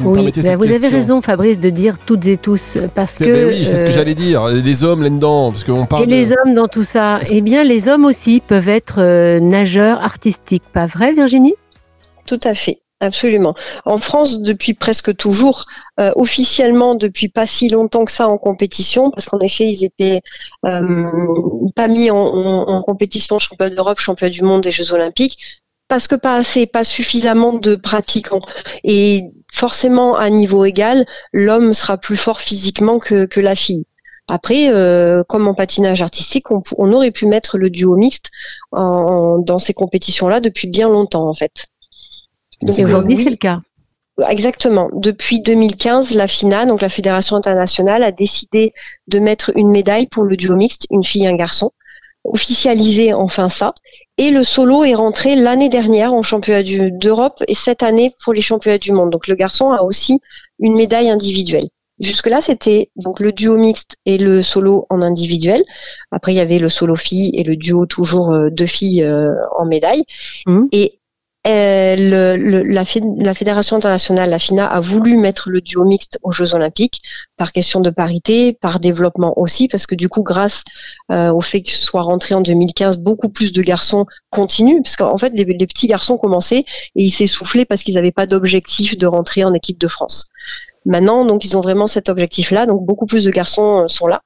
vous 0.00 0.14
oui, 0.14 0.32
bah, 0.42 0.56
vous 0.56 0.64
avez 0.64 0.88
raison, 0.88 1.20
Fabrice, 1.22 1.58
de 1.58 1.70
dire 1.70 1.98
toutes 1.98 2.26
et 2.26 2.36
tous, 2.36 2.78
parce 2.94 3.18
que. 3.18 3.24
Ben 3.24 3.48
oui, 3.48 3.64
c'est 3.64 3.76
ce 3.76 3.84
que 3.84 3.90
j'allais 3.90 4.14
dire. 4.14 4.46
Les 4.46 4.84
hommes 4.84 5.02
là-dedans, 5.02 5.50
parce 5.50 5.64
qu'on 5.64 5.86
parle. 5.86 6.04
Et 6.04 6.06
les 6.06 6.32
hommes 6.32 6.54
dans 6.54 6.68
tout 6.68 6.84
ça. 6.84 7.20
Eh 7.30 7.40
bien, 7.40 7.64
les 7.64 7.88
hommes 7.88 8.04
aussi 8.04 8.40
peuvent 8.40 8.68
être 8.68 9.38
nageurs 9.40 10.02
artistiques, 10.02 10.64
pas 10.72 10.86
vrai, 10.86 11.12
Virginie? 11.12 11.54
Tout 12.26 12.40
à 12.44 12.54
fait. 12.54 12.80
Absolument. 13.00 13.54
En 13.84 13.98
France, 13.98 14.40
depuis 14.40 14.72
presque 14.72 15.14
toujours, 15.16 15.66
euh, 16.00 16.12
officiellement 16.16 16.94
depuis 16.94 17.28
pas 17.28 17.44
si 17.44 17.68
longtemps 17.68 18.06
que 18.06 18.10
ça 18.12 18.26
en 18.26 18.38
compétition, 18.38 19.10
parce 19.10 19.26
qu'en 19.26 19.38
effet, 19.40 19.64
ils 19.64 19.84
étaient 19.84 20.22
euh, 20.64 21.04
pas 21.74 21.88
mis 21.88 22.10
en, 22.10 22.16
en, 22.16 22.68
en 22.68 22.82
compétition 22.82 23.38
championnat 23.38 23.74
d'Europe, 23.74 24.00
championnat 24.00 24.30
du 24.30 24.42
monde 24.42 24.64
et 24.64 24.70
Jeux 24.70 24.94
Olympiques, 24.94 25.60
parce 25.88 26.08
que 26.08 26.14
pas 26.14 26.36
assez, 26.36 26.66
pas 26.66 26.84
suffisamment 26.84 27.52
de 27.52 27.76
pratiquants. 27.76 28.42
Et 28.84 29.30
forcément, 29.52 30.16
à 30.16 30.30
niveau 30.30 30.64
égal, 30.64 31.06
l'homme 31.32 31.72
sera 31.72 31.96
plus 31.96 32.16
fort 32.16 32.40
physiquement 32.40 32.98
que, 32.98 33.26
que 33.26 33.40
la 33.40 33.54
fille. 33.54 33.84
Après, 34.28 34.68
euh, 34.70 35.22
comme 35.28 35.46
en 35.46 35.54
patinage 35.54 36.02
artistique, 36.02 36.50
on, 36.50 36.60
on, 36.78 36.92
aurait 36.92 37.12
pu 37.12 37.26
mettre 37.26 37.58
le 37.58 37.70
duo 37.70 37.96
mixte 37.96 38.30
en, 38.72 39.38
dans 39.38 39.58
ces 39.58 39.72
compétitions-là 39.72 40.40
depuis 40.40 40.66
bien 40.66 40.88
longtemps, 40.88 41.28
en 41.28 41.34
fait. 41.34 41.68
Donc, 42.62 42.76
aujourd'hui, 42.78 43.14
oui, 43.14 43.22
c'est 43.22 43.30
le 43.30 43.36
cas. 43.36 43.60
Exactement. 44.28 44.88
Depuis 44.94 45.40
2015, 45.40 46.14
la 46.14 46.26
FINA, 46.26 46.66
donc 46.66 46.80
la 46.80 46.88
Fédération 46.88 47.36
internationale, 47.36 48.02
a 48.02 48.12
décidé 48.12 48.72
de 49.06 49.18
mettre 49.18 49.52
une 49.56 49.70
médaille 49.70 50.06
pour 50.06 50.24
le 50.24 50.36
duo 50.36 50.56
mixte, 50.56 50.86
une 50.90 51.04
fille 51.04 51.24
et 51.24 51.28
un 51.28 51.36
garçon, 51.36 51.70
officialiser 52.32 53.12
enfin 53.12 53.48
ça. 53.48 53.74
Et 54.18 54.30
le 54.30 54.44
solo 54.44 54.84
est 54.84 54.94
rentré 54.94 55.36
l'année 55.36 55.68
dernière 55.68 56.12
en 56.12 56.22
championnat 56.22 56.62
d'Europe 56.62 57.42
et 57.48 57.54
cette 57.54 57.82
année 57.82 58.14
pour 58.22 58.32
les 58.32 58.40
championnats 58.40 58.78
du 58.78 58.92
monde. 58.92 59.10
Donc 59.10 59.26
le 59.26 59.34
garçon 59.34 59.70
a 59.70 59.82
aussi 59.82 60.20
une 60.58 60.76
médaille 60.76 61.10
individuelle. 61.10 61.68
Jusque-là, 61.98 62.42
c'était 62.42 62.90
donc 62.96 63.20
le 63.20 63.32
duo 63.32 63.56
mixte 63.56 63.96
et 64.04 64.18
le 64.18 64.42
solo 64.42 64.86
en 64.90 65.00
individuel. 65.00 65.64
Après, 66.10 66.32
il 66.32 66.36
y 66.36 66.40
avait 66.40 66.58
le 66.58 66.68
solo 66.68 66.94
fille 66.94 67.30
et 67.34 67.42
le 67.42 67.56
duo 67.56 67.86
toujours 67.86 68.32
euh, 68.32 68.50
deux 68.50 68.66
filles 68.66 69.02
euh, 69.02 69.32
en 69.58 69.64
médaille. 69.64 70.04
Mmh. 70.46 70.64
Et 70.72 70.98
le, 71.48 72.62
la, 72.62 72.84
Fédération 73.34 73.76
internationale, 73.76 74.30
la 74.30 74.38
FINA, 74.38 74.66
a 74.66 74.80
voulu 74.80 75.16
mettre 75.16 75.50
le 75.50 75.60
duo 75.60 75.84
mixte 75.84 76.18
aux 76.22 76.32
Jeux 76.32 76.54
olympiques 76.54 77.02
par 77.36 77.52
question 77.52 77.80
de 77.80 77.90
parité, 77.90 78.52
par 78.54 78.80
développement 78.80 79.38
aussi, 79.38 79.68
parce 79.68 79.86
que 79.86 79.94
du 79.94 80.08
coup, 80.08 80.22
grâce 80.22 80.64
euh, 81.10 81.32
au 81.32 81.40
fait 81.40 81.62
que 81.62 81.70
soit 81.70 82.02
rentré 82.02 82.34
en 82.34 82.40
2015, 82.40 82.98
beaucoup 82.98 83.28
plus 83.28 83.52
de 83.52 83.62
garçons 83.62 84.06
continuent, 84.30 84.82
parce 84.82 84.96
qu'en 84.96 85.18
fait, 85.18 85.30
les, 85.30 85.44
petits 85.66 85.86
garçons 85.86 86.16
commençaient 86.16 86.64
et 86.94 87.04
ils 87.04 87.10
s'essoufflaient 87.10 87.64
parce 87.64 87.82
qu'ils 87.82 87.94
n'avaient 87.94 88.12
pas 88.12 88.26
d'objectif 88.26 88.96
de 88.96 89.06
rentrer 89.06 89.44
en 89.44 89.54
équipe 89.54 89.78
de 89.78 89.88
France. 89.88 90.26
Maintenant, 90.84 91.24
donc, 91.24 91.44
ils 91.44 91.56
ont 91.56 91.60
vraiment 91.60 91.86
cet 91.86 92.08
objectif-là, 92.08 92.66
donc 92.66 92.84
beaucoup 92.84 93.06
plus 93.06 93.24
de 93.24 93.30
garçons 93.30 93.82
euh, 93.82 93.88
sont 93.88 94.06
là. 94.06 94.22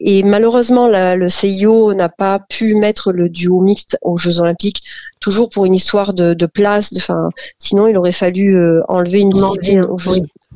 Et 0.00 0.22
malheureusement, 0.22 0.88
le 0.88 1.28
CIO 1.28 1.94
n'a 1.94 2.08
pas 2.08 2.40
pu 2.40 2.74
mettre 2.74 3.12
le 3.12 3.28
duo 3.28 3.60
mixte 3.60 3.98
aux 4.02 4.16
Jeux 4.16 4.40
Olympiques, 4.40 4.82
toujours 5.22 5.48
pour 5.48 5.64
une 5.64 5.74
histoire 5.74 6.12
de, 6.12 6.34
de 6.34 6.46
place. 6.46 6.92
De, 6.92 7.00
fin, 7.00 7.30
sinon, 7.58 7.86
il 7.86 7.96
aurait 7.96 8.12
fallu 8.12 8.54
euh, 8.54 8.82
enlever 8.88 9.20
une 9.20 9.30
discipline. 9.30 9.86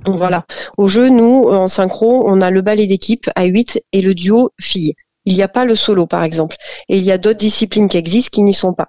Donc 0.04 0.18
voilà. 0.18 0.44
Au 0.76 0.88
jeu, 0.88 1.08
nous, 1.08 1.44
en 1.48 1.66
synchro, 1.68 2.28
on 2.28 2.42
a 2.42 2.50
le 2.50 2.60
ballet 2.60 2.86
d'équipe 2.86 3.30
à 3.34 3.44
8 3.44 3.82
et 3.92 4.02
le 4.02 4.14
duo 4.14 4.50
fille. 4.60 4.94
Il 5.24 5.34
n'y 5.34 5.42
a 5.42 5.48
pas 5.48 5.64
le 5.64 5.74
solo, 5.74 6.06
par 6.06 6.22
exemple. 6.22 6.56
Et 6.88 6.98
il 6.98 7.04
y 7.04 7.12
a 7.12 7.18
d'autres 7.18 7.38
disciplines 7.38 7.88
qui 7.88 7.96
existent 7.96 8.30
qui 8.32 8.42
n'y 8.42 8.54
sont 8.54 8.74
pas. 8.74 8.88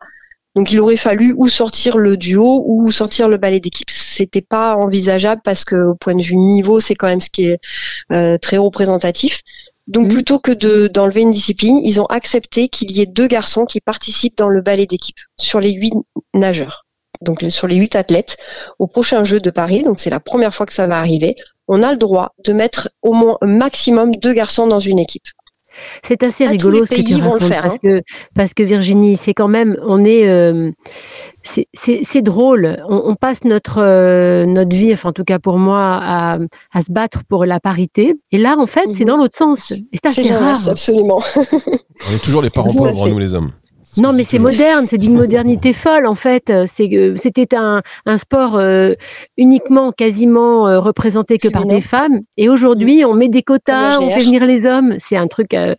Donc 0.55 0.71
il 0.71 0.79
aurait 0.79 0.97
fallu 0.97 1.35
ou 1.37 1.47
sortir 1.49 1.99
le 1.99 2.17
duo 2.17 2.63
ou 2.65 2.89
sortir 2.89 3.29
le 3.29 3.37
ballet 3.37 3.59
d'équipe. 3.59 3.91
C'était 3.91 4.41
pas 4.41 4.75
envisageable 4.75 5.41
parce 5.43 5.63
que 5.63 5.75
au 5.75 5.95
point 5.95 6.15
de 6.15 6.23
vue 6.23 6.35
niveau, 6.35 6.79
c'est 6.79 6.95
quand 6.95 7.05
même 7.05 7.19
ce 7.19 7.29
qui 7.29 7.45
est 7.45 7.59
euh, 8.11 8.39
très 8.39 8.57
représentatif. 8.57 9.41
Donc 9.87 10.07
Mhm. 10.07 10.13
plutôt 10.13 10.39
que 10.39 10.51
de 10.51 10.87
d'enlever 10.87 11.21
une 11.21 11.31
discipline, 11.31 11.79
ils 11.83 11.99
ont 12.01 12.05
accepté 12.05 12.67
qu'il 12.69 12.91
y 12.91 13.01
ait 13.01 13.05
deux 13.05 13.27
garçons 13.27 13.65
qui 13.65 13.79
participent 13.81 14.37
dans 14.37 14.49
le 14.49 14.61
ballet 14.61 14.85
d'équipe 14.85 15.17
sur 15.39 15.59
les 15.59 15.71
huit 15.73 15.93
nageurs. 16.33 16.85
Donc 17.21 17.43
sur 17.49 17.67
les 17.67 17.75
huit 17.77 17.95
athlètes 17.95 18.37
au 18.79 18.87
prochain 18.87 19.23
jeu 19.23 19.39
de 19.39 19.49
Paris. 19.49 19.83
Donc 19.83 19.99
c'est 19.99 20.09
la 20.09 20.19
première 20.19 20.53
fois 20.53 20.65
que 20.65 20.73
ça 20.73 20.87
va 20.87 20.99
arriver. 20.99 21.35
On 21.67 21.83
a 21.83 21.91
le 21.91 21.97
droit 21.97 22.33
de 22.45 22.53
mettre 22.53 22.89
au 23.01 23.13
moins 23.13 23.37
un 23.41 23.47
maximum 23.47 24.15
deux 24.15 24.33
garçons 24.33 24.67
dans 24.67 24.79
une 24.79 24.99
équipe. 24.99 25.27
C'est 26.03 26.23
assez 26.23 26.45
Pas 26.45 26.51
tous 26.51 26.57
rigolo 26.67 26.85
ce 26.85 26.95
que 26.95 27.01
tu 27.01 27.15
racontes 27.15 27.43
faire, 27.43 27.61
parce 27.61 27.75
hein. 27.75 27.77
que 27.83 28.01
parce 28.35 28.53
que 28.53 28.63
Virginie, 28.63 29.17
c'est 29.17 29.33
quand 29.33 29.47
même 29.47 29.77
on 29.85 30.03
est 30.03 30.27
euh, 30.27 30.71
c'est- 31.43 32.21
drôle. 32.21 32.77
On, 32.89 33.01
on 33.05 33.15
passe 33.15 33.43
notre 33.43 33.79
euh, 33.81 34.45
notre 34.45 34.75
vie, 34.75 34.93
enfin 34.93 35.09
en 35.09 35.13
tout 35.13 35.23
cas 35.23 35.39
pour 35.39 35.57
moi, 35.57 35.99
à, 36.01 36.37
à 36.73 36.81
se 36.81 36.91
battre 36.91 37.21
pour 37.29 37.45
la 37.45 37.59
parité. 37.59 38.15
Et 38.31 38.37
là, 38.37 38.55
en 38.57 38.67
fait, 38.67 38.85
c'est 38.93 39.01
Mhm. 39.03 39.07
dans 39.09 39.17
l'autre 39.17 39.37
sens. 39.37 39.71
Et 39.71 39.83
c'est 39.93 40.07
assez 40.07 40.31
rare. 40.33 40.67
absolument. 40.69 41.21
On 41.35 42.15
est 42.15 42.23
toujours 42.23 42.41
les 42.41 42.49
parents 42.49 42.73
pauvres, 42.73 43.09
nous 43.09 43.19
les 43.19 43.33
hommes. 43.33 43.51
Non, 43.99 44.13
mais 44.13 44.23
c'est 44.23 44.39
moderne, 44.39 44.85
c'est 44.87 44.97
d'une 44.97 45.15
modernité 45.15 45.73
folle 45.73 46.05
en 46.05 46.15
fait. 46.15 46.49
Euh, 46.49 46.65
C'est 46.67 46.89
que 46.89 47.15
c'était 47.15 47.55
un, 47.55 47.81
un 48.05 48.17
sport 48.17 48.57
euh, 48.57 48.93
uniquement, 49.37 49.91
quasiment 49.91 50.67
euh, 50.67 50.79
représenté 50.79 51.37
que 51.37 51.47
par 51.47 51.65
des 51.65 51.81
femmes, 51.81 52.21
et 52.37 52.49
aujourd'hui 52.49 53.03
on 53.05 53.13
met 53.13 53.29
des 53.29 53.43
quotas, 53.43 53.99
on 53.99 54.09
fait 54.11 54.23
venir 54.23 54.45
les 54.45 54.65
hommes. 54.65 54.95
C'est 54.99 55.17
un 55.17 55.27
truc, 55.27 55.53
euh, 55.53 55.75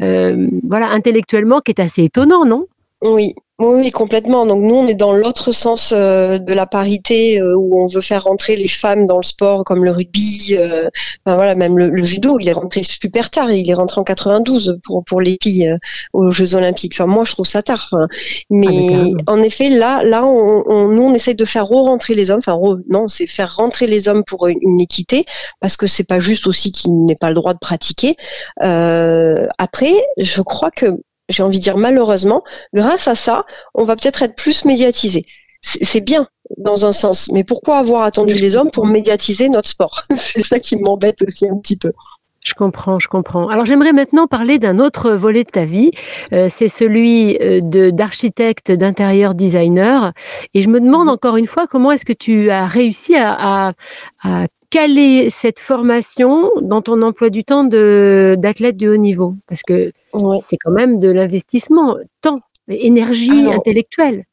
euh, 0.00 0.48
voilà, 0.64 0.90
intellectuellement 0.90 1.60
qui 1.60 1.72
est 1.72 1.80
assez 1.80 2.04
étonnant, 2.04 2.44
non? 2.44 2.66
Oui, 3.02 3.34
oui, 3.64 3.90
complètement. 3.90 4.46
Donc 4.46 4.62
nous, 4.62 4.74
on 4.74 4.86
est 4.86 4.94
dans 4.94 5.12
l'autre 5.12 5.52
sens 5.52 5.92
euh, 5.94 6.38
de 6.38 6.52
la 6.54 6.66
parité 6.66 7.40
euh, 7.40 7.54
où 7.56 7.82
on 7.82 7.86
veut 7.86 8.00
faire 8.00 8.24
rentrer 8.24 8.56
les 8.56 8.68
femmes 8.68 9.06
dans 9.06 9.18
le 9.18 9.22
sport 9.22 9.64
comme 9.64 9.84
le 9.84 9.90
rugby. 9.90 10.56
euh, 10.58 10.88
enfin, 11.26 11.36
voilà, 11.36 11.54
même 11.54 11.76
le, 11.78 11.88
le 11.90 12.02
judo, 12.04 12.38
il 12.38 12.48
est 12.48 12.52
rentré 12.52 12.82
super 12.82 13.30
tard. 13.30 13.50
Il 13.52 13.68
est 13.68 13.74
rentré 13.74 14.00
en 14.00 14.04
92 14.04 14.78
pour 14.84 15.04
pour 15.04 15.20
les 15.20 15.38
filles 15.42 15.76
aux 16.12 16.30
Jeux 16.30 16.54
Olympiques. 16.54 16.94
Enfin, 16.94 17.06
moi, 17.06 17.24
je 17.24 17.32
trouve 17.32 17.46
ça 17.46 17.62
tard. 17.62 17.90
Mais 18.50 19.14
Ah, 19.26 19.32
en 19.32 19.42
effet, 19.42 19.70
là, 19.70 20.02
là, 20.02 20.24
on, 20.24 20.62
on- 20.66 20.88
nous, 20.88 21.02
on 21.02 21.14
essaye 21.14 21.34
de 21.34 21.44
faire 21.44 21.66
re-rentrer 21.66 22.14
les 22.14 22.30
hommes. 22.30 22.38
Enfin, 22.38 22.54
re- 22.54 22.82
non, 22.88 23.08
c'est 23.08 23.26
faire 23.26 23.54
rentrer 23.56 23.86
les 23.86 24.08
hommes 24.08 24.24
pour 24.24 24.46
une, 24.46 24.58
une 24.62 24.80
équité 24.80 25.24
parce 25.60 25.76
que 25.76 25.86
c'est 25.86 26.04
pas 26.04 26.20
juste 26.20 26.46
aussi 26.46 26.72
qu'ils 26.72 27.04
n'aient 27.04 27.16
pas 27.16 27.28
le 27.28 27.34
droit 27.34 27.54
de 27.54 27.58
pratiquer. 27.58 28.16
Après, 29.58 29.92
je 30.18 30.42
crois 30.42 30.70
que 30.70 30.86
j'ai 31.28 31.42
envie 31.42 31.58
de 31.58 31.62
dire 31.62 31.76
malheureusement, 31.76 32.42
grâce 32.74 33.08
à 33.08 33.14
ça, 33.14 33.44
on 33.74 33.84
va 33.84 33.96
peut-être 33.96 34.22
être 34.22 34.36
plus 34.36 34.64
médiatisé. 34.64 35.26
C'est 35.62 36.00
bien 36.00 36.26
dans 36.58 36.84
un 36.84 36.92
sens, 36.92 37.28
mais 37.32 37.44
pourquoi 37.44 37.78
avoir 37.78 38.02
attendu 38.02 38.34
les 38.34 38.56
hommes 38.56 38.70
pour 38.70 38.86
médiatiser 38.86 39.48
notre 39.48 39.68
sport? 39.68 40.02
C'est 40.16 40.44
ça 40.44 40.58
qui 40.58 40.76
m'embête 40.76 41.22
aussi 41.22 41.48
un 41.48 41.56
petit 41.56 41.76
peu. 41.76 41.92
Je 42.44 42.54
comprends, 42.54 42.98
je 42.98 43.06
comprends. 43.06 43.48
Alors 43.48 43.64
j'aimerais 43.66 43.92
maintenant 43.92 44.26
parler 44.26 44.58
d'un 44.58 44.80
autre 44.80 45.12
volet 45.12 45.44
de 45.44 45.50
ta 45.50 45.64
vie, 45.64 45.92
Euh, 46.32 46.48
c'est 46.50 46.66
celui 46.66 47.36
euh, 47.40 47.60
de 47.62 47.90
d'architecte, 47.90 48.72
d'intérieur 48.72 49.34
designer. 49.36 50.12
Et 50.52 50.62
je 50.62 50.68
me 50.68 50.80
demande 50.80 51.06
Mhm. 51.06 51.08
encore 51.10 51.36
une 51.36 51.46
fois 51.46 51.68
comment 51.68 51.92
est-ce 51.92 52.04
que 52.04 52.12
tu 52.12 52.50
as 52.50 52.66
réussi 52.66 53.14
à, 53.14 53.68
à, 53.68 53.72
à 54.24 54.46
caler 54.72 55.30
cette 55.30 55.58
formation 55.60 56.50
dans 56.62 56.80
ton 56.82 57.02
emploi 57.02 57.28
du 57.30 57.44
temps 57.44 57.64
de 57.64 58.36
d'athlète 58.38 58.78
de 58.78 58.88
haut 58.90 58.96
niveau, 58.96 59.34
parce 59.46 59.62
que 59.62 59.92
Ouais. 60.14 60.38
c'est 60.44 60.56
quand 60.62 60.72
même 60.72 60.98
de 60.98 61.10
l'investissement, 61.10 61.96
temps, 62.22 62.40
énergie 62.68 63.42
Alors, 63.42 63.54
intellectuelle. 63.54 64.24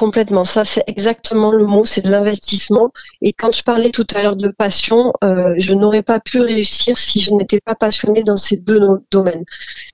Complètement, 0.00 0.44
ça 0.44 0.64
c'est 0.64 0.82
exactement 0.86 1.52
le 1.52 1.66
mot, 1.66 1.84
c'est 1.84 2.00
de 2.00 2.10
l'investissement. 2.10 2.90
Et 3.20 3.34
quand 3.34 3.52
je 3.54 3.62
parlais 3.62 3.90
tout 3.90 4.06
à 4.14 4.22
l'heure 4.22 4.36
de 4.36 4.48
passion, 4.48 5.12
euh, 5.22 5.52
je 5.58 5.74
n'aurais 5.74 6.02
pas 6.02 6.20
pu 6.20 6.40
réussir 6.40 6.96
si 6.96 7.20
je 7.20 7.30
n'étais 7.34 7.60
pas 7.60 7.74
passionnée 7.74 8.22
dans 8.22 8.38
ces 8.38 8.56
deux 8.56 8.80
domaines. 9.10 9.44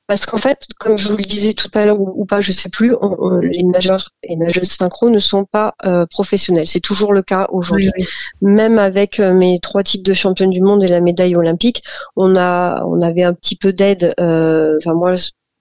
Parce 0.06 0.24
qu'en 0.24 0.36
fait, 0.36 0.66
comme 0.78 0.96
je 0.96 1.08
vous 1.08 1.16
le 1.16 1.24
disais 1.24 1.54
tout 1.54 1.70
à 1.74 1.86
l'heure 1.86 2.00
ou, 2.00 2.12
ou 2.22 2.24
pas, 2.24 2.40
je 2.40 2.52
sais 2.52 2.68
plus, 2.68 2.94
on- 3.00 3.16
on- 3.18 3.38
les 3.40 3.64
nageurs 3.64 4.10
et 4.22 4.36
nageuses 4.36 4.68
synchro 4.70 5.10
ne 5.10 5.18
sont 5.18 5.44
pas 5.44 5.74
euh, 5.84 6.06
professionnels. 6.08 6.68
C'est 6.68 6.78
toujours 6.80 7.12
le 7.12 7.22
cas 7.22 7.48
aujourd'hui. 7.50 7.90
Même 8.40 8.78
avec 8.78 9.18
euh, 9.18 9.32
mes 9.34 9.58
trois 9.60 9.82
titres 9.82 10.08
de 10.08 10.14
championne 10.14 10.50
du 10.50 10.60
monde 10.62 10.84
et 10.84 10.88
la 10.88 11.00
médaille 11.00 11.34
olympique, 11.34 11.82
on 12.14 12.36
a, 12.36 12.84
on 12.86 13.00
avait 13.02 13.24
un 13.24 13.34
petit 13.34 13.56
peu 13.56 13.72
d'aide. 13.72 14.14
Enfin 14.18 14.94
moi, 14.94 15.14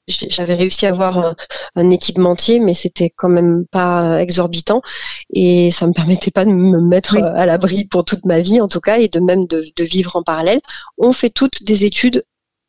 j'avais 0.07 0.53
réussi 0.53 0.85
à 0.85 0.89
avoir 0.89 1.17
un, 1.17 1.35
un 1.75 1.89
équipementier, 1.89 2.59
mais 2.59 2.73
c'était 2.73 3.09
quand 3.09 3.29
même 3.29 3.65
pas 3.71 4.21
exorbitant 4.21 4.81
et 5.33 5.71
ça 5.71 5.87
me 5.87 5.93
permettait 5.93 6.31
pas 6.31 6.45
de 6.45 6.51
me 6.51 6.79
mettre 6.81 7.15
Oui. 7.15 7.21
à 7.21 7.45
l'abri 7.45 7.85
pour 7.85 8.05
toute 8.05 8.25
ma 8.25 8.39
vie 8.41 8.61
en 8.61 8.67
tout 8.67 8.81
cas 8.81 8.97
et 8.99 9.07
de 9.07 9.19
même 9.19 9.45
de, 9.47 9.65
de 9.75 9.83
vivre 9.83 10.15
en 10.15 10.23
parallèle. 10.23 10.61
On 10.97 11.11
fait 11.13 11.29
toutes 11.29 11.63
des 11.63 11.85
études 11.85 12.23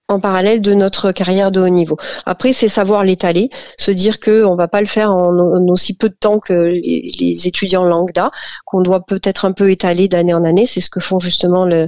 en 0.08 0.20
parallèle 0.20 0.60
de 0.60 0.72
notre 0.72 1.10
carrière 1.10 1.50
de 1.50 1.60
haut 1.60 1.68
niveau. 1.68 1.96
Après, 2.26 2.52
c'est 2.52 2.68
savoir 2.68 3.02
l'étaler, 3.02 3.50
se 3.76 3.90
dire 3.90 4.20
que 4.20 4.44
on 4.44 4.54
va 4.54 4.68
pas 4.68 4.80
le 4.80 4.86
faire 4.86 5.12
en, 5.12 5.66
aussi 5.68 5.94
peu 5.94 6.08
de 6.08 6.14
temps 6.14 6.38
que 6.38 6.52
les, 6.52 7.46
étudiants 7.46 7.84
lambda, 7.84 8.30
qu'on 8.64 8.82
doit 8.82 9.04
peut-être 9.04 9.44
un 9.44 9.52
peu 9.52 9.70
étaler 9.70 10.08
d'année 10.08 10.32
en 10.32 10.44
année. 10.44 10.66
C'est 10.66 10.80
ce 10.80 10.90
que 10.90 11.00
font 11.00 11.18
justement 11.18 11.66
euh, 11.66 11.86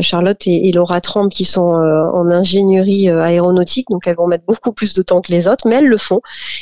Charlotte 0.00 0.40
et, 0.46 0.72
Laura 0.72 1.00
Trump 1.00 1.30
qui 1.32 1.44
sont 1.44 1.74
euh, 1.74 2.10
en 2.12 2.30
ingénierie 2.30 3.10
euh, 3.10 3.22
aéronautique, 3.22 3.86
donc 3.90 4.06
elles 4.06 4.16
vont 4.16 4.26
mettre 4.26 4.44
beaucoup 4.46 4.72
plus 4.72 4.94
de 4.94 5.02
temps 5.02 5.20
que 5.20 5.30
les 5.30 5.46
autres, 5.46 5.68
mais 5.68 5.76
elles 5.76 5.86
le 5.86 5.98
font. 5.98 6.20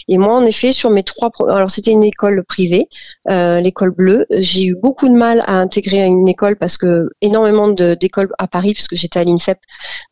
Et 0.09 0.19
moi, 0.19 0.35
en 0.35 0.45
effet, 0.45 0.73
sur 0.73 0.90
mes 0.90 1.05
trois, 1.05 1.31
alors 1.49 1.71
c'était 1.71 1.92
une 1.92 2.05
école 2.05 2.42
privée, 2.45 2.88
l'école 3.29 3.90
bleue. 3.90 4.27
J'ai 4.31 4.64
eu 4.64 4.77
beaucoup 4.77 5.09
de 5.09 5.14
mal 5.14 5.45
à 5.47 5.55
intégrer 5.55 6.05
une 6.05 6.29
école 6.29 6.57
parce 6.57 6.77
que 6.77 7.11
énormément 7.21 7.69
d'écoles 7.69 8.29
à 8.38 8.49
Paris, 8.49 8.73
puisque 8.73 8.97
j'étais 8.97 9.21
à 9.21 9.25
l'INSEP, 9.25 9.59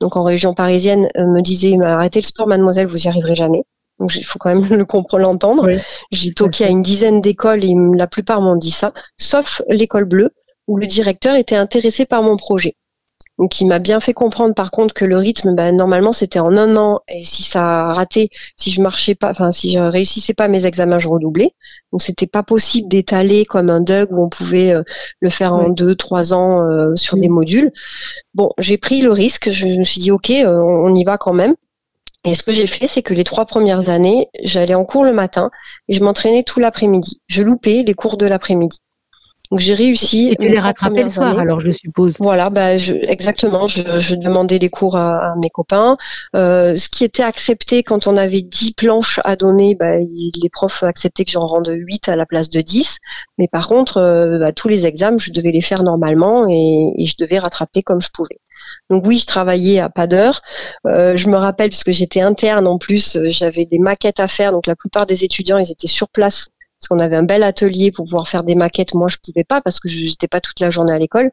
donc 0.01 0.17
en 0.17 0.23
région 0.23 0.55
parisienne, 0.55 0.84
euh, 0.91 1.27
me 1.27 1.41
disaient 1.41 1.77
Mais 1.77 1.87
arrêtez 1.87 2.21
le 2.21 2.27
sport, 2.27 2.47
mademoiselle, 2.47 2.87
vous 2.87 3.05
y 3.05 3.09
arriverez 3.09 3.35
jamais. 3.35 3.65
Donc 3.99 4.15
il 4.17 4.25
faut 4.25 4.39
quand 4.39 4.55
même 4.55 4.69
le 4.79 4.85
comprendre, 4.85 5.25
l'entendre. 5.25 5.67
Oui. 5.67 5.79
J'ai 6.11 6.33
toqué 6.33 6.65
à 6.65 6.69
une 6.69 6.83
dizaine 6.83 7.21
d'écoles 7.21 7.65
et 7.65 7.75
la 7.97 8.07
plupart 8.07 8.41
m'ont 8.41 8.57
dit 8.57 8.71
ça, 8.71 8.93
sauf 9.17 9.63
l'école 9.69 10.05
bleue 10.05 10.31
où 10.67 10.77
le 10.79 10.87
directeur 10.87 11.37
était 11.37 11.57
intéressé 11.57 12.07
par 12.07 12.23
mon 12.23 12.37
projet. 12.37 12.77
Donc 13.39 13.61
il 13.61 13.67
m'a 13.67 13.81
bien 13.81 13.99
fait 13.99 14.13
comprendre 14.15 14.55
par 14.55 14.71
contre 14.71 14.95
que 14.95 15.05
le 15.05 15.17
rythme, 15.17 15.55
ben, 15.55 15.75
normalement 15.75 16.13
c'était 16.13 16.39
en 16.39 16.57
un 16.57 16.77
an 16.77 17.01
et 17.09 17.25
si 17.25 17.43
ça 17.43 17.93
ratait, 17.93 18.29
si 18.57 18.71
je 18.71 18.81
marchais 18.81 19.17
pas, 19.17 19.31
enfin 19.31 19.51
si 19.51 19.73
je 19.73 19.81
réussissais 19.81 20.35
pas 20.35 20.47
mes 20.47 20.67
examens, 20.67 21.01
je 21.01 21.09
redoublais. 21.09 21.53
Donc 21.95 22.03
c'était 22.03 22.27
pas 22.27 22.43
possible 22.43 22.89
d'étaler 22.89 23.45
comme 23.45 23.71
un 23.71 23.81
DUG 23.81 24.09
où 24.11 24.21
on 24.25 24.29
pouvait 24.29 24.73
euh, 24.75 24.83
le 25.21 25.31
faire 25.31 25.55
en 25.55 25.69
Oui. 25.69 25.75
deux, 25.77 25.95
trois 25.95 26.35
ans 26.35 26.61
euh, 26.69 26.97
sur 26.97 27.17
Mm. 27.17 27.21
des 27.21 27.29
modules. 27.29 27.73
Bon, 28.35 28.51
j'ai 28.59 28.79
pris 28.79 29.01
le 29.01 29.13
risque, 29.13 29.53
je 29.53 29.69
me 29.69 29.85
suis 29.85 30.01
dit 30.01 30.11
ok, 30.11 30.31
euh, 30.31 30.59
on 30.59 30.93
y 30.93 31.05
va 31.05 31.19
quand 31.19 31.33
même. 31.33 31.55
Et 32.25 32.35
ce 32.35 32.43
que 32.43 32.51
j'ai 32.51 32.67
fait, 32.67 32.89
c'est 32.89 33.03
que 33.03 33.15
les 33.15 33.23
trois 33.23 33.47
premières 33.47 33.91
années, 33.91 34.29
j'allais 34.43 34.75
en 34.75 34.85
cours 34.85 35.05
le 35.05 35.13
matin 35.13 35.53
et 35.89 35.95
je 35.95 36.03
m'entraînais 36.03 36.43
tout 36.43 36.59
l'après-midi. 36.59 37.21
Je 37.29 37.45
loupais 37.45 37.85
les 37.87 37.95
cours 37.95 38.17
de 38.17 38.27
l'après-midi. 38.27 38.81
Donc 39.55 39.61
j'ai 39.61 39.75
réussi. 39.75 40.31
Et 40.33 40.37
tu 40.37 40.49
les 40.49 40.59
rattrapais 40.59 41.05
le 41.05 41.09
soir, 41.09 41.39
années. 41.39 41.43
alors 41.43 41.61
je 41.61 41.71
suppose. 41.71 42.17
Voilà, 42.19 42.51
bah, 42.51 42.77
je, 42.77 42.93
exactement. 42.93 43.69
Je, 43.69 43.83
je 44.01 44.17
demandais 44.17 44.59
les 44.59 44.69
cours 44.69 44.97
à, 44.97 45.33
à 45.33 45.37
mes 45.37 45.49
copains. 45.51 45.97
Euh, 46.35 46.77
ce 46.77 46.89
qui 46.89 47.05
était 47.05 47.23
accepté 47.23 47.85
quand 47.85 48.09
on 48.09 48.17
avait 48.17 48.43
10 48.43 48.73
planches 48.73 49.21
à 49.25 49.37
donner, 49.37 49.77
bah, 49.77 49.99
il- 50.01 50.33
les 50.43 50.51
profs 50.51 50.83
acceptaient 50.83 51.25
que 51.25 51.31
j'en 51.31 51.47
rende 51.47 51.69
8 51.71 52.09
à 52.09 52.17
la 52.17 52.27
place 52.27 52.51
de 52.51 52.61
10. 52.63 52.99
Mais 53.39 53.47
par 53.47 53.69
contre, 53.69 53.99
euh, 53.99 54.39
bah, 54.41 54.53
tous 54.53 54.69
les 54.69 54.87
examens, 54.87 55.19
je 55.19 55.31
devais 55.31 55.53
les 55.53 55.63
faire 55.63 55.85
normalement 55.85 56.49
et, 56.51 56.95
et 56.99 57.07
je 57.07 57.15
devais 57.19 57.39
rattraper 57.39 57.83
comme 57.85 58.01
je 58.01 58.09
pouvais. 58.13 58.39
Donc 58.91 59.05
oui, 59.07 59.19
je 59.19 59.27
travaillais 59.27 59.79
à 59.81 59.89
pas 59.91 60.07
d'heure. 60.07 60.41
Euh, 60.87 61.17
je 61.17 61.29
me 61.29 61.37
rappelle, 61.37 61.69
puisque 61.69 61.91
j'étais 61.93 62.21
interne 62.21 62.67
en 62.67 62.79
plus, 62.79 63.17
euh, 63.17 63.27
j'avais 63.31 63.67
des 63.67 63.79
maquettes 63.79 64.21
à 64.21 64.29
faire. 64.29 64.53
Donc 64.53 64.67
la 64.67 64.77
plupart 64.77 65.07
des 65.07 65.25
étudiants, 65.25 65.59
ils 65.59 65.71
étaient 65.71 65.87
sur 65.89 66.09
place 66.09 66.49
parce 66.85 66.89
qu'on 67.01 67.03
avait 67.03 67.17
un 67.17 67.23
bel 67.23 67.43
atelier 67.43 67.91
pour 67.91 68.05
pouvoir 68.05 68.29
faire 68.29 68.43
des 68.43 68.55
maquettes. 68.55 68.93
Moi, 68.93 69.09
je 69.09 69.17
pouvais 69.17 69.45
pas 69.45 69.63
parce 69.63 69.81
que 69.81 69.89
je 69.89 70.05
n'étais 70.05 70.29
pas 70.29 70.43
toute 70.43 70.61
la 70.61 70.69
journée 70.71 70.93
à 70.93 70.99
l'école. 70.99 71.31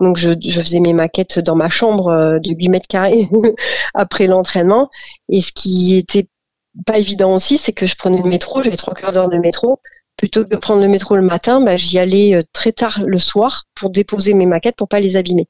Donc 0.00 0.18
je, 0.18 0.32
je 0.44 0.60
faisais 0.60 0.80
mes 0.80 0.92
maquettes 0.92 1.38
dans 1.38 1.54
ma 1.56 1.70
chambre 1.70 2.08
euh, 2.08 2.38
de 2.38 2.50
8 2.50 2.68
mètres 2.68 2.88
carrés 2.88 3.26
après 3.94 4.26
l'entraînement. 4.26 4.90
Et 5.30 5.40
ce 5.40 5.50
qui 5.52 5.96
était 5.96 6.28
pas 6.84 6.98
évident 6.98 7.34
aussi, 7.34 7.56
c'est 7.56 7.72
que 7.72 7.86
je 7.86 7.96
prenais 7.96 8.18
le 8.18 8.28
métro, 8.28 8.62
j'avais 8.62 8.76
trois 8.76 8.92
quarts 8.92 9.12
d'heure 9.12 9.30
de 9.30 9.38
métro. 9.38 9.80
Plutôt 10.18 10.44
que 10.44 10.50
de 10.50 10.56
prendre 10.56 10.82
le 10.82 10.88
métro 10.88 11.16
le 11.16 11.22
matin, 11.22 11.62
bah, 11.62 11.76
j'y 11.76 11.98
allais 11.98 12.34
euh, 12.34 12.42
très 12.52 12.72
tard 12.72 13.00
le 13.06 13.18
soir 13.18 13.64
pour 13.74 13.88
déposer 13.88 14.34
mes 14.34 14.44
maquettes 14.44 14.76
pour 14.76 14.88
pas 14.88 15.00
les 15.00 15.16
abîmer. 15.16 15.48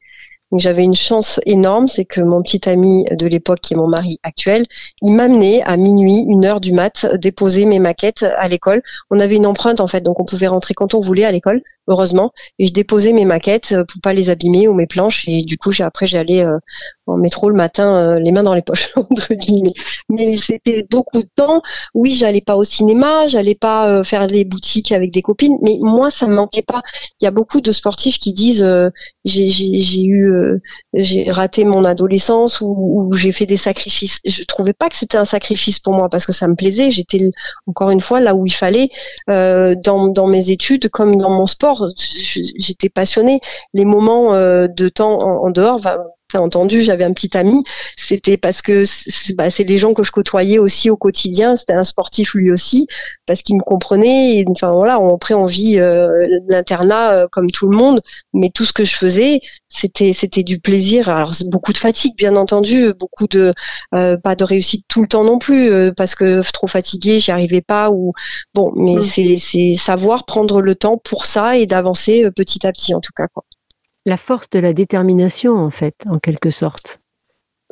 Donc 0.53 0.61
j'avais 0.61 0.85
une 0.85 0.95
chance 0.95 1.41
énorme, 1.47 1.89
c'est 1.89 2.05
que 2.05 2.21
mon 2.21 2.43
petit 2.43 2.69
ami 2.69 3.07
de 3.11 3.27
l'époque, 3.27 3.61
qui 3.61 3.73
est 3.73 3.77
mon 3.77 3.89
mari 3.89 4.21
actuel, 4.23 4.67
il 5.01 5.15
m'amenait 5.15 5.63
à 5.63 5.79
minuit, 5.79 6.27
une 6.29 6.45
heure 6.45 6.61
du 6.61 6.73
mat, 6.73 7.07
déposer 7.15 7.65
mes 7.65 7.79
maquettes 7.79 8.27
à 8.37 8.49
l'école. 8.49 8.83
On 9.11 9.19
avait 9.19 9.37
une 9.37 9.47
empreinte 9.47 9.81
en 9.81 9.87
fait, 9.87 10.03
donc 10.03 10.21
on 10.21 10.27
pouvait 10.27 10.49
rentrer 10.49 10.75
quand 10.75 10.93
on 10.93 11.01
voulait 11.01 11.25
à 11.25 11.33
l'école. 11.33 11.63
Heureusement. 11.89 12.33
Et 12.59 12.67
je 12.67 12.73
déposais 12.73 13.13
mes 13.13 13.25
maquettes 13.25 13.75
pour 13.89 14.01
pas 14.01 14.13
les 14.13 14.31
abîmer 14.31 14.69
ou 14.69 14.75
mes 14.75 14.87
planches. 14.87 15.29
Et 15.29 15.43
du 15.43 15.59
coup, 15.59 15.73
j'ai, 15.73 15.85
après, 15.85 16.07
j'allais 16.07 16.45
en 17.07 17.17
métro 17.17 17.49
le 17.49 17.57
matin, 17.57 18.19
les 18.19 18.33
mains 18.33 18.43
dans 18.43 18.55
les 18.55 18.63
poches. 18.63 18.93
Mais 20.09 20.37
c'était 20.37 20.87
beaucoup 20.91 21.23
de 21.23 21.29
temps. 21.35 21.63
Oui, 21.95 22.15
j'allais 22.15 22.41
pas 22.41 22.57
au 22.57 22.65
cinéma, 22.65 23.27
j'allais 23.27 23.55
pas 23.55 24.05
faire 24.05 24.27
les 24.27 24.45
boutiques 24.45 24.93
avec 24.93 25.11
des 25.13 25.23
copines. 25.23 25.57
Mais 25.63 25.79
moi, 25.81 26.11
ça 26.11 26.27
me 26.27 26.35
manquait 26.35 26.63
pas. 26.63 26.83
Il 27.21 27.25
y 27.25 27.29
a 27.29 27.31
beaucoup 27.31 27.61
de 27.61 27.73
sportifs 27.73 28.19
qui 28.19 28.33
disent 28.33 28.67
j'ai, 29.25 29.49
j'ai, 29.49 30.05
eu, 30.05 30.61
j'ai 30.95 31.31
raté 31.31 31.65
mon 31.65 31.85
adolescence 31.85 32.61
ou, 32.61 32.67
ou 32.67 33.15
j'ai 33.15 33.33
fait 33.33 33.47
des 33.47 33.57
sacrifices. 33.57 34.19
Je 34.25 34.45
trouvais 34.45 34.73
pas 34.73 34.89
que 34.89 34.97
c'était 34.97 35.19
un 35.19 35.25
sacrifice 35.25 35.79
pour 35.79 35.95
moi 35.95 36.09
parce 36.09 36.27
que 36.27 36.33
ça 36.33 36.49
me 36.49 36.55
plaisait. 36.55 36.91
J'étais 36.91 37.31
encore 37.67 37.91
une 37.91 38.01
fois 38.01 38.21
là 38.21 38.35
où 38.35 38.47
il 38.47 38.53
fallait 38.53 38.91
euh, 39.31 39.75
dans, 39.75 40.09
dans, 40.09 40.27
mes 40.27 40.51
études 40.51 40.89
comme 40.89 41.17
dans 41.17 41.31
mon 41.31 41.47
sport. 41.47 41.72
J'étais 41.95 42.89
passionnée. 42.89 43.41
Les 43.73 43.85
moments 43.85 44.35
euh, 44.35 44.67
de 44.69 44.89
temps 44.89 45.19
en, 45.19 45.51
dehors, 45.51 45.81
entendu, 46.41 46.83
j'avais 46.83 47.05
un 47.05 47.13
petit 47.13 47.37
ami. 47.37 47.63
C'était 47.97 48.37
parce 48.37 48.63
que 48.63 48.85
bah, 49.35 49.51
c'est 49.51 49.65
les 49.65 49.79
gens 49.79 49.95
que 49.95 50.03
je 50.03 50.13
côtoyais 50.13 50.59
aussi 50.59 50.91
au 50.91 50.97
quotidien. 50.97 51.57
C'était 51.57 51.73
un 51.73 51.85
sportif 51.85 52.35
lui 52.35 52.51
aussi, 52.51 52.87
parce 53.27 53.43
qu'il 53.43 53.57
me 53.57 53.63
comprenait. 53.63 54.45
enfin 54.49 54.71
voilà, 54.73 54.99
après 55.13 55.35
on 55.35 55.47
vit 55.47 55.79
euh, 55.79 56.25
l'internat 56.49 57.13
euh, 57.13 57.27
comme 57.31 57.51
tout 57.51 57.69
le 57.71 57.77
monde, 57.77 58.01
mais 58.33 58.51
tout 58.51 58.65
ce 58.65 58.73
que 58.73 58.85
je 58.85 58.97
faisais, 58.97 59.41
c'était 59.69 60.13
c'était 60.13 60.43
du 60.43 60.59
plaisir. 60.61 61.09
Alors 61.09 61.33
beaucoup 61.47 61.73
de 61.73 61.79
fatigue, 61.79 62.17
bien 62.17 62.37
entendu, 62.37 62.93
beaucoup 62.99 63.27
de 63.27 63.55
euh, 63.95 64.17
pas 64.17 64.37
de 64.37 64.45
réussite 64.45 64.85
tout 64.89 65.03
le 65.03 65.09
temps 65.09 65.25
non 65.25 65.39
plus, 65.39 65.93
parce 65.97 66.15
que 66.15 66.43
trop 66.53 66.67
fatigué, 66.67 67.19
j'y 67.19 67.31
arrivais 67.31 67.63
pas. 67.63 67.91
Ou 67.91 68.13
bon, 68.55 68.73
mais 68.77 68.97
mmh. 68.97 69.03
c'est 69.03 69.37
c'est 69.39 69.75
savoir 69.77 70.25
prendre 70.25 70.61
le 70.61 70.75
temps 70.75 70.99
pour 70.99 71.27
ça 71.27 71.57
et 71.57 71.67
d'avancer 71.67 72.31
petit 72.37 72.67
à 72.67 72.73
petit 72.73 72.95
en 72.95 73.01
tout 73.01 73.13
cas 73.17 73.29
quoi 73.29 73.45
la 74.05 74.17
force 74.17 74.51
de 74.51 74.59
la 74.59 74.73
détermination, 74.73 75.57
en 75.57 75.71
fait, 75.71 75.95
en 76.09 76.19
quelque 76.19 76.51
sorte. 76.51 77.01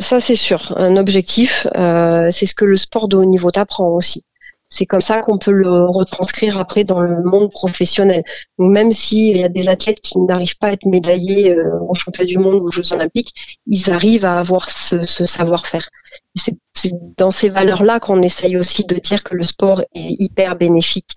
Ça, 0.00 0.18
c'est 0.18 0.36
sûr. 0.36 0.72
Un 0.76 0.96
objectif, 0.96 1.66
euh, 1.76 2.30
c'est 2.30 2.46
ce 2.46 2.54
que 2.54 2.64
le 2.64 2.76
sport 2.76 3.06
de 3.06 3.16
haut 3.16 3.24
niveau 3.26 3.50
t'apprend 3.50 3.88
aussi. 3.88 4.24
C'est 4.72 4.86
comme 4.86 5.00
ça 5.00 5.20
qu'on 5.20 5.36
peut 5.36 5.50
le 5.50 5.86
retranscrire 5.86 6.56
après 6.56 6.84
dans 6.84 7.00
le 7.00 7.22
monde 7.22 7.50
professionnel. 7.50 8.22
même 8.58 8.92
s'il 8.92 9.36
y 9.36 9.44
a 9.44 9.48
des 9.48 9.68
athlètes 9.68 10.00
qui 10.00 10.18
n'arrivent 10.20 10.56
pas 10.58 10.68
à 10.68 10.72
être 10.72 10.86
médaillés 10.86 11.52
euh, 11.52 11.78
au 11.88 11.94
championnat 11.94 12.28
du 12.28 12.38
monde 12.38 12.54
ou 12.54 12.68
aux 12.68 12.70
Jeux 12.70 12.92
olympiques, 12.92 13.34
ils 13.66 13.90
arrivent 13.90 14.24
à 14.24 14.38
avoir 14.38 14.70
ce, 14.70 15.04
savoir-faire. 15.04 15.88
C'est 16.36 16.94
dans 17.18 17.32
ces 17.32 17.50
valeurs-là 17.50 17.98
qu'on 17.98 18.22
essaye 18.22 18.56
aussi 18.56 18.84
de 18.84 18.94
dire 18.94 19.24
que 19.24 19.34
le 19.34 19.42
sport 19.42 19.82
est 19.94 20.14
hyper 20.20 20.56
bénéfique. 20.56 21.10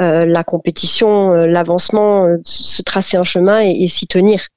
Euh, 0.00 0.26
la 0.26 0.42
compétition, 0.42 1.30
l'avancement, 1.30 2.26
se 2.44 2.82
tracer 2.82 3.16
un 3.16 3.24
chemin 3.24 3.60
et 3.60 3.86
s'y 3.86 4.08
tenir 4.08 4.48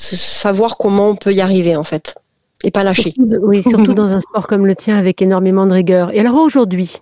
savoir 0.00 0.76
comment 0.76 1.10
on 1.10 1.16
peut 1.16 1.32
y 1.32 1.40
arriver 1.40 1.76
en 1.76 1.84
fait 1.84 2.14
et 2.62 2.70
pas 2.70 2.84
lâcher. 2.84 3.14
oui, 3.42 3.62
surtout 3.62 3.94
dans 3.94 4.12
un 4.12 4.20
sport 4.20 4.46
comme 4.46 4.66
le 4.66 4.74
tien 4.74 4.96
avec 4.96 5.22
énormément 5.22 5.66
de 5.66 5.72
rigueur. 5.72 6.14
Et 6.14 6.20
alors 6.20 6.36
aujourd'hui, 6.36 6.96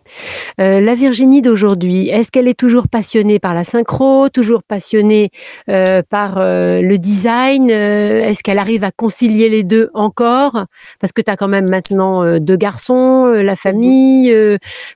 euh, 0.61 0.81
la 0.81 0.95
Virginie 0.95 1.43
d'aujourd'hui, 1.43 2.09
est-ce 2.09 2.31
qu'elle 2.31 2.49
est 2.49 2.59
toujours 2.59 2.89
passionnée 2.89 3.39
par 3.39 3.55
la 3.55 3.65
synchro, 3.65 4.29
toujours 4.29 4.63
passionnée 4.63 5.31
euh, 5.69 6.03
par 6.09 6.39
euh, 6.39 6.81
le 6.81 6.99
design 6.99 7.71
Est-ce 7.71 8.43
qu'elle 8.43 8.59
arrive 8.59 8.85
à 8.85 8.93
concilier 8.93 9.49
les 9.49 9.65
deux 9.65 9.91
encore? 9.95 10.67
Parce 11.01 11.13
que 11.13 11.23
tu 11.23 11.31
as 11.31 11.37
quand 11.37 11.49
même 11.49 11.69
maintenant 11.69 12.39
deux 12.39 12.57
garçons, 12.57 13.27
la 13.27 13.57
famille, 13.57 14.35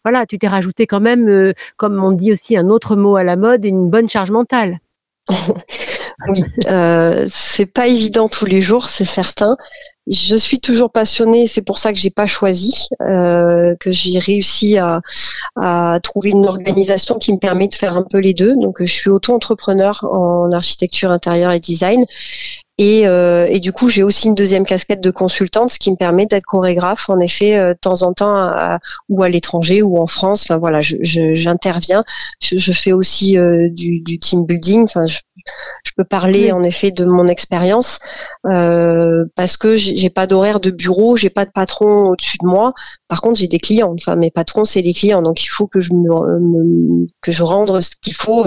voilà, 0.04 0.26
tu 0.26 0.38
t'es 0.38 0.48
rajouté 0.48 0.86
quand 0.86 1.00
même, 1.00 1.52
comme 1.76 2.02
on 2.02 2.12
dit 2.12 2.32
aussi 2.32 2.56
un 2.56 2.68
autre 2.68 2.96
mot 2.96 3.16
à 3.16 3.24
la 3.24 3.36
mode, 3.36 3.64
une 3.64 3.88
bonne 3.88 4.08
charge 4.08 4.30
mentale. 4.30 4.78
Oui, 6.28 6.44
euh, 6.66 7.26
c'est 7.30 7.66
pas 7.66 7.86
évident 7.86 8.28
tous 8.28 8.46
les 8.46 8.60
jours, 8.60 8.88
c'est 8.88 9.04
certain. 9.04 9.56
Je 10.08 10.34
suis 10.34 10.58
toujours 10.58 10.90
passionnée, 10.90 11.46
c'est 11.46 11.62
pour 11.62 11.78
ça 11.78 11.92
que 11.92 11.98
j'ai 11.98 12.10
pas 12.10 12.26
choisi, 12.26 12.88
euh, 13.02 13.76
que 13.78 13.92
j'ai 13.92 14.18
réussi 14.18 14.76
à, 14.76 15.00
à, 15.54 16.00
trouver 16.02 16.30
une 16.30 16.46
organisation 16.46 17.18
qui 17.18 17.32
me 17.32 17.38
permet 17.38 17.68
de 17.68 17.74
faire 17.74 17.96
un 17.96 18.02
peu 18.02 18.18
les 18.18 18.34
deux. 18.34 18.56
Donc, 18.56 18.78
je 18.80 18.92
suis 18.92 19.10
auto-entrepreneur 19.10 20.04
en 20.10 20.50
architecture 20.50 21.12
intérieure 21.12 21.52
et 21.52 21.60
design, 21.60 22.04
et, 22.78 23.06
euh, 23.06 23.46
et, 23.50 23.60
du 23.60 23.70
coup, 23.70 23.90
j'ai 23.90 24.02
aussi 24.02 24.28
une 24.28 24.34
deuxième 24.34 24.64
casquette 24.64 25.02
de 25.02 25.10
consultante, 25.10 25.70
ce 25.70 25.78
qui 25.78 25.90
me 25.90 25.96
permet 25.96 26.24
d'être 26.24 26.44
chorégraphe, 26.44 27.10
en 27.10 27.18
effet, 27.20 27.58
euh, 27.58 27.74
de 27.74 27.78
temps 27.78 28.02
en 28.02 28.14
temps, 28.14 28.50
ou 29.10 29.22
à 29.22 29.28
l'étranger, 29.28 29.82
ou 29.82 29.98
en 29.98 30.06
France. 30.06 30.44
Enfin 30.44 30.56
voilà, 30.56 30.80
j'interviens. 30.80 32.02
Je, 32.40 32.56
je, 32.56 32.72
fais 32.72 32.92
aussi 32.92 33.36
euh, 33.36 33.68
du, 33.70 34.00
du, 34.00 34.18
team 34.18 34.46
building. 34.46 34.84
Enfin, 34.84 35.04
je, 35.04 35.18
je 35.84 35.90
peux 35.96 36.04
parler 36.04 36.50
en 36.52 36.62
effet 36.62 36.90
de 36.92 37.04
mon 37.04 37.26
expérience 37.26 37.98
parce 38.42 39.56
que 39.56 39.76
j'ai 39.76 40.10
pas 40.10 40.26
d'horaire 40.26 40.60
de 40.60 40.70
bureau, 40.70 41.16
j'ai 41.16 41.30
pas 41.30 41.44
de 41.44 41.50
patron 41.50 42.10
au-dessus 42.10 42.38
de 42.40 42.46
moi. 42.46 42.72
Par 43.08 43.20
contre, 43.20 43.38
j'ai 43.38 43.48
des 43.48 43.58
clients. 43.58 43.92
Enfin, 43.94 44.16
mes 44.16 44.30
patrons, 44.30 44.64
c'est 44.64 44.82
les 44.82 44.94
clients, 44.94 45.20
donc 45.20 45.44
il 45.44 45.48
faut 45.48 45.66
que 45.66 45.80
je 45.80 45.92
me, 45.92 47.06
que 47.20 47.32
je 47.32 47.42
rende 47.42 47.80
ce 47.80 47.90
qu'il 48.00 48.14
faut 48.14 48.44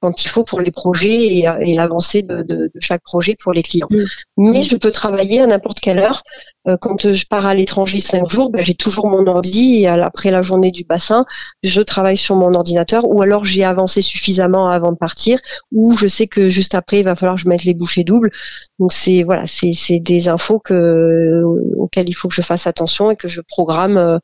quand 0.00 0.24
il 0.24 0.28
faut 0.28 0.44
pour 0.44 0.60
les 0.60 0.70
projets 0.70 1.26
et, 1.26 1.48
et 1.60 1.74
l'avancée 1.74 2.22
de, 2.22 2.42
de, 2.42 2.70
de, 2.74 2.80
chaque 2.80 3.02
projet 3.02 3.36
pour 3.40 3.52
les 3.52 3.62
clients. 3.68 3.88
Mais 4.36 4.62
je 4.62 4.76
peux 4.76 4.90
travailler 4.90 5.40
à 5.40 5.46
n'importe 5.46 5.80
quelle 5.80 5.98
heure. 5.98 6.22
Euh, 6.66 6.76
quand 6.80 7.12
je 7.12 7.26
pars 7.26 7.46
à 7.46 7.54
l'étranger 7.54 8.00
cinq 8.00 8.28
jours, 8.30 8.50
ben, 8.50 8.64
j'ai 8.64 8.74
toujours 8.74 9.08
mon 9.08 9.26
ordi 9.26 9.82
et 9.82 9.88
après 9.88 10.30
la 10.30 10.42
journée 10.42 10.70
du 10.70 10.84
bassin, 10.84 11.24
je 11.62 11.80
travaille 11.80 12.16
sur 12.16 12.36
mon 12.36 12.52
ordinateur 12.54 13.04
ou 13.06 13.22
alors 13.22 13.44
j'ai 13.44 13.64
avancé 13.64 14.02
suffisamment 14.02 14.68
avant 14.68 14.92
de 14.92 14.96
partir 14.96 15.38
ou 15.72 15.96
je 15.96 16.06
sais 16.06 16.26
que 16.26 16.48
juste 16.48 16.74
après 16.74 17.00
il 17.00 17.04
va 17.04 17.14
falloir 17.14 17.36
que 17.36 17.42
je 17.42 17.48
mette 17.48 17.64
les 17.64 17.74
bouchées 17.74 18.04
doubles. 18.04 18.30
Donc 18.78 18.92
c'est 18.92 19.22
voilà, 19.22 19.44
c'est 19.46 20.00
des 20.00 20.28
infos 20.28 20.58
que, 20.58 21.42
auxquelles 21.76 22.08
il 22.08 22.14
faut 22.14 22.28
que 22.28 22.34
je 22.34 22.42
fasse 22.42 22.66
attention 22.66 23.10
et 23.10 23.16
que 23.16 23.28
je 23.28 23.40
programme 23.40 23.96
euh, 23.96 24.18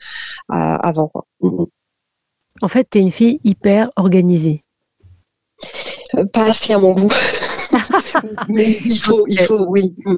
avant. 0.49 1.11
Mm, 1.41 1.49
mm. 1.49 1.67
En 2.63 2.69
fait, 2.69 2.89
tu 2.91 2.99
es 2.99 3.01
une 3.01 3.11
fille 3.11 3.41
hyper 3.45 3.91
organisée. 3.97 4.65
Euh, 6.15 6.25
pas 6.25 6.51
assez 6.51 6.73
à 6.73 6.79
mon 6.79 6.93
goût. 6.93 7.13
Mais 8.49 8.71
il 8.85 8.99
faut, 8.99 9.25
il 9.29 9.39
faut, 9.41 9.67
oui. 9.69 9.95
Mm. 10.05 10.17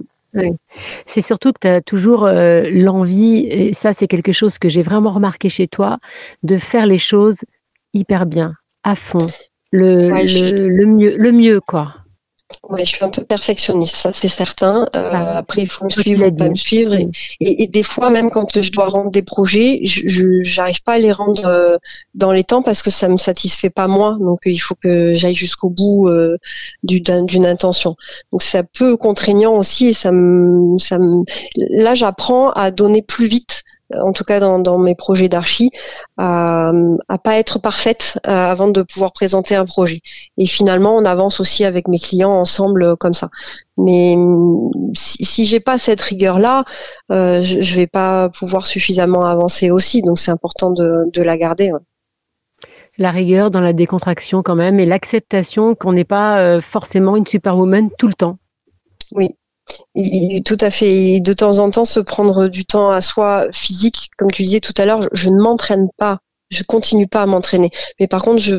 C'est 1.07 1.21
surtout 1.21 1.53
que 1.53 1.61
tu 1.63 1.69
as 1.69 1.81
toujours 1.81 2.25
euh, 2.25 2.65
l'envie, 2.71 3.47
et 3.51 3.73
ça 3.73 3.93
c'est 3.93 4.07
quelque 4.07 4.33
chose 4.33 4.59
que 4.59 4.69
j'ai 4.69 4.83
vraiment 4.83 5.11
remarqué 5.11 5.49
chez 5.49 5.67
toi, 5.67 5.99
de 6.43 6.59
faire 6.59 6.87
les 6.87 6.99
choses 6.99 7.41
hyper 7.95 8.27
bien, 8.27 8.55
à 8.83 8.97
fond, 8.97 9.27
le, 9.71 10.11
le, 10.11 10.85
mieux, 10.87 11.17
le 11.17 11.33
mieux 11.33 11.61
quoi. 11.61 11.95
Oui, 12.69 12.81
je 12.85 12.91
suis 12.97 13.05
un 13.05 13.09
peu 13.09 13.25
perfectionniste, 13.25 13.97
ça 13.97 14.13
c'est 14.13 14.29
certain. 14.29 14.89
Euh, 14.95 15.11
ah, 15.13 15.39
après, 15.39 15.63
il 15.63 15.69
faut 15.69 15.85
me 15.85 15.91
suivre, 15.91 16.29
pas 16.31 16.49
me 16.49 16.55
suivre. 16.55 16.95
Et, 17.41 17.67
des 17.67 17.83
fois, 17.83 18.11
même 18.11 18.31
quand 18.31 18.61
je 18.61 18.71
dois 18.71 18.89
rendre 18.89 19.11
des 19.11 19.23
projets, 19.23 19.81
je 19.85 20.57
n'arrive 20.57 20.83
pas 20.83 20.95
à 20.95 20.99
les 20.99 21.13
rendre 21.13 21.45
euh, 21.47 21.77
dans 22.15 22.31
les 22.31 22.45
temps 22.45 22.63
parce 22.63 22.83
que 22.83 22.91
ça 22.91 23.09
me 23.09 23.17
satisfait 23.17 23.71
pas 23.71 23.89
moi. 23.89 24.17
Donc, 24.21 24.41
il 24.47 24.59
faut 24.59 24.77
que 24.77 25.15
j'aille 25.15 25.35
jusqu'au 25.35 25.71
bout 25.71 26.09
euh, 26.09 26.39
d'une 26.85 27.47
intention. 27.47 27.97
Donc, 28.33 28.43
c'est 28.43 28.59
un 28.59 28.65
peu 28.65 28.97
contraignant 28.97 29.55
aussi. 29.55 29.89
Et 29.89 29.93
ça 29.93 30.13
me, 30.13 30.79
ça 30.79 30.99
me... 30.99 31.25
Là, 31.57 31.95
j'apprends 31.95 32.51
à 32.51 32.71
donner 32.71 33.03
plus 33.03 33.27
vite 33.27 33.65
en 33.94 34.12
tout 34.12 34.25
cas 34.25 34.40
dans, 34.40 34.79
mes 34.79 34.94
projets 34.94 35.29
d'archi, 35.29 35.70
à, 36.16 36.72
à 37.09 37.18
pas 37.18 37.37
être 37.38 37.59
parfaite 37.59 38.18
euh, 38.27 38.31
avant 38.31 38.68
de 38.68 38.83
pouvoir 38.83 39.12
présenter 39.12 39.55
un 39.55 39.64
projet. 39.64 40.01
Et 40.38 40.46
finalement, 40.46 40.96
on 40.96 41.05
avance 41.05 41.40
aussi 41.40 41.64
avec 41.64 41.88
mes 41.88 41.99
clients 41.99 42.33
ensemble 42.33 42.83
euh, 42.83 42.96
comme 42.96 43.14
ça. 43.14 43.31
Mais 43.77 44.14
mm, 44.16 44.70
si, 44.94 45.25
si 45.25 45.44
j'ai 45.44 45.61
pas 45.61 45.79
cette 45.79 46.01
rigueur-là, 46.01 46.64
euh, 47.12 47.42
je, 47.42 47.62
je 47.62 47.75
vais 47.77 47.87
pas 47.87 48.29
pouvoir 48.31 48.66
suffisamment 48.66 49.25
avancer 49.25 49.70
aussi. 49.70 50.03
Donc 50.03 50.18
c'est 50.18 50.31
important 50.31 50.70
de, 50.70 51.05
de, 51.12 51.22
la 51.22 51.38
garder. 51.38 51.70
La 52.99 53.11
rigueur 53.11 53.51
dans 53.51 53.61
la 53.61 53.72
décontraction 53.72 54.42
quand 54.42 54.55
même 54.57 54.81
et 54.81 54.87
l'acceptation 54.87 55.75
qu'on 55.75 55.92
n'est 55.92 56.05
pas 56.05 56.61
forcément 56.61 57.16
une 57.16 57.27
superwoman 57.27 57.90
tout 57.99 58.09
le 58.09 58.14
temps. 58.14 58.38
Oui, 59.12 59.35
tout 60.45 60.59
à 60.61 60.71
fait. 60.71 61.21
de 61.21 61.33
temps 61.33 61.59
en 61.59 61.71
temps, 61.71 61.85
se 61.85 62.01
prendre 62.01 62.49
du 62.49 62.65
temps 62.65 62.91
à 62.91 63.01
soi 63.01 63.47
physique, 63.53 64.11
comme 64.17 64.31
tu 64.31 64.43
disais 64.43 64.61
tout 64.61 64.75
à 64.79 64.85
l'heure, 64.85 65.09
je 65.13 65.29
ne 65.29 65.41
m'entraîne 65.41 65.89
pas. 65.97 66.19
Je 66.51 66.63
continue 66.63 67.09
pas 67.09 67.23
à 67.23 67.27
m'entraîner. 67.27 67.71
Mais 67.99 68.07
par 68.07 68.23
contre, 68.23 68.39
je 68.39 68.55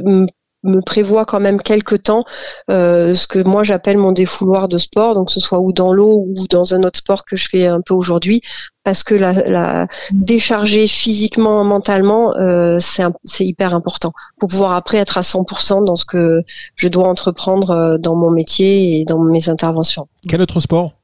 me 0.63 0.81
prévois 0.81 1.25
quand 1.25 1.39
même 1.39 1.61
quelques 1.61 2.03
temps 2.03 2.25
euh, 2.69 3.15
ce 3.15 3.27
que 3.27 3.39
moi 3.47 3.63
j'appelle 3.63 3.97
mon 3.97 4.11
défouloir 4.11 4.67
de 4.67 4.77
sport, 4.77 5.13
donc 5.13 5.31
ce 5.31 5.39
soit 5.39 5.59
ou 5.59 5.71
dans 5.71 5.93
l'eau 5.93 6.25
ou 6.27 6.47
dans 6.49 6.73
un 6.73 6.83
autre 6.83 6.99
sport 6.99 7.25
que 7.25 7.37
je 7.37 7.47
fais 7.47 7.67
un 7.67 7.81
peu 7.81 7.93
aujourd'hui, 7.93 8.41
parce 8.83 9.03
que 9.03 9.15
la, 9.15 9.87
décharger 10.11 10.87
physiquement, 10.87 11.63
mentalement, 11.63 12.35
euh, 12.37 12.79
c'est 12.79 13.45
hyper 13.45 13.75
important 13.75 14.13
pour 14.39 14.49
pouvoir 14.49 14.73
après 14.73 14.97
être 14.97 15.17
à 15.17 15.21
100% 15.21 15.83
dans 15.85 15.95
ce 15.95 16.05
que 16.05 16.41
je 16.75 16.87
dois 16.87 17.07
entreprendre 17.07 17.71
euh, 17.71 17.97
dans 17.97 18.15
mon 18.15 18.31
métier 18.31 18.99
et 18.99 19.05
dans 19.05 19.19
mes 19.19 19.49
interventions. 19.49 20.07
Quel 20.27 20.41
autre 20.41 20.59
sport? 20.59 20.96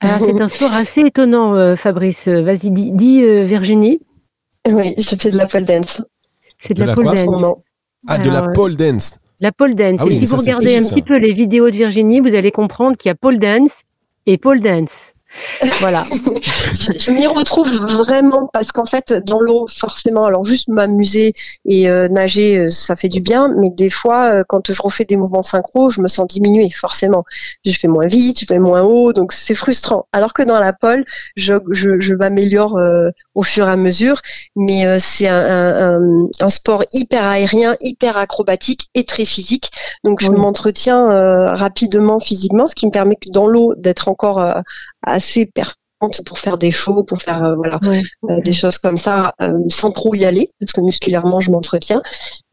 Alors, 0.00 0.20
c'est 0.20 0.40
un 0.40 0.48
sport 0.48 0.72
assez 0.72 1.00
étonnant, 1.00 1.54
euh, 1.54 1.74
Fabrice. 1.74 2.28
Vas-y, 2.28 2.70
dis, 2.70 3.22
euh, 3.24 3.44
Virginie. 3.44 4.00
Oui, 4.68 4.94
je 4.96 5.16
fais 5.16 5.30
de 5.30 5.36
la 5.36 5.46
pole 5.46 5.64
dance. 5.64 6.00
C'est 6.60 6.74
de, 6.74 6.84
la, 6.84 6.94
pole 6.94 7.04
dance. 7.06 7.56
Ah, 8.06 8.18
de 8.18 8.30
la 8.30 8.42
pole 8.48 8.76
dance. 8.76 9.18
La 9.40 9.52
pole 9.52 9.74
dance. 9.74 10.00
Ah 10.00 10.04
oui, 10.04 10.14
et 10.14 10.16
si 10.16 10.26
ça, 10.26 10.36
vous 10.36 10.42
c'est 10.42 10.52
regardez 10.52 10.76
un 10.76 10.82
ça. 10.82 10.90
petit 10.90 11.02
peu 11.02 11.16
les 11.16 11.32
vidéos 11.32 11.70
de 11.70 11.76
Virginie, 11.76 12.20
vous 12.20 12.34
allez 12.34 12.50
comprendre 12.50 12.96
qu'il 12.96 13.08
y 13.08 13.12
a 13.12 13.14
pole 13.14 13.38
dance 13.38 13.82
et 14.26 14.38
pole 14.38 14.60
dance. 14.60 15.12
Voilà. 15.80 16.04
je, 16.98 17.10
m'y 17.10 17.26
retrouve 17.26 17.68
vraiment 17.68 18.48
parce 18.52 18.72
qu'en 18.72 18.86
fait, 18.86 19.12
dans 19.26 19.40
l'eau, 19.40 19.66
forcément, 19.68 20.24
alors 20.24 20.44
juste 20.44 20.68
m'amuser 20.68 21.34
et 21.64 21.88
euh, 21.90 22.08
nager, 22.08 22.58
euh, 22.58 22.70
ça 22.70 22.96
fait 22.96 23.08
du 23.08 23.20
bien, 23.20 23.54
mais 23.58 23.70
des 23.70 23.90
fois, 23.90 24.32
euh, 24.32 24.44
quand 24.48 24.72
je 24.72 24.80
refais 24.82 25.04
des 25.04 25.16
mouvements 25.16 25.42
synchro, 25.42 25.90
je 25.90 26.00
me 26.00 26.08
sens 26.08 26.26
diminuée, 26.26 26.70
forcément. 26.70 27.24
Je 27.64 27.72
fais 27.72 27.88
moins 27.88 28.06
vite, 28.06 28.40
je 28.40 28.46
fais 28.46 28.58
moins 28.58 28.82
haut, 28.82 29.12
donc 29.12 29.32
c'est 29.32 29.54
frustrant. 29.54 30.06
Alors 30.12 30.32
que 30.32 30.42
dans 30.42 30.58
la 30.58 30.72
pole, 30.72 31.04
je, 31.36 31.54
je, 31.72 32.00
je 32.00 32.14
m'améliore 32.14 32.78
au 33.34 33.42
fur 33.42 33.68
et 33.68 33.70
à 33.72 33.76
mesure, 33.76 34.20
mais 34.56 34.98
c'est 34.98 35.28
un, 35.28 35.38
un, 35.38 36.00
un- 36.02 36.28
un 36.40 36.48
sport 36.48 36.84
hyper 36.92 37.24
aérien, 37.24 37.76
hyper 37.80 38.16
acrobatique 38.16 38.88
et 38.94 39.04
très 39.04 39.24
physique. 39.24 39.70
Donc 40.04 40.22
je 40.22 40.28
Oui. 40.30 40.38
m'entretiens 40.38 41.52
rapidement 41.54 42.20
physiquement, 42.20 42.66
ce 42.66 42.74
qui 42.74 42.86
me 42.86 42.90
permet 42.92 43.16
que 43.16 43.30
dans 43.30 43.46
l'eau 43.46 43.74
d'être 43.76 44.08
encore 44.08 44.62
assez 45.02 45.46
performante 45.46 45.76
pour 46.26 46.38
faire 46.38 46.58
des 46.58 46.70
shows, 46.70 47.02
pour 47.02 47.20
faire 47.20 47.42
euh, 47.44 47.54
voilà 47.56 47.80
Ouais. 47.82 48.02
euh, 48.30 48.40
des 48.40 48.52
choses 48.52 48.78
comme 48.78 48.96
ça, 48.96 49.34
euh, 49.42 49.52
sans 49.68 49.90
trop 49.90 50.14
y 50.14 50.24
aller, 50.24 50.48
parce 50.60 50.70
que 50.72 50.80
musculairement 50.80 51.40
je 51.40 51.50
m'entretiens, 51.50 52.02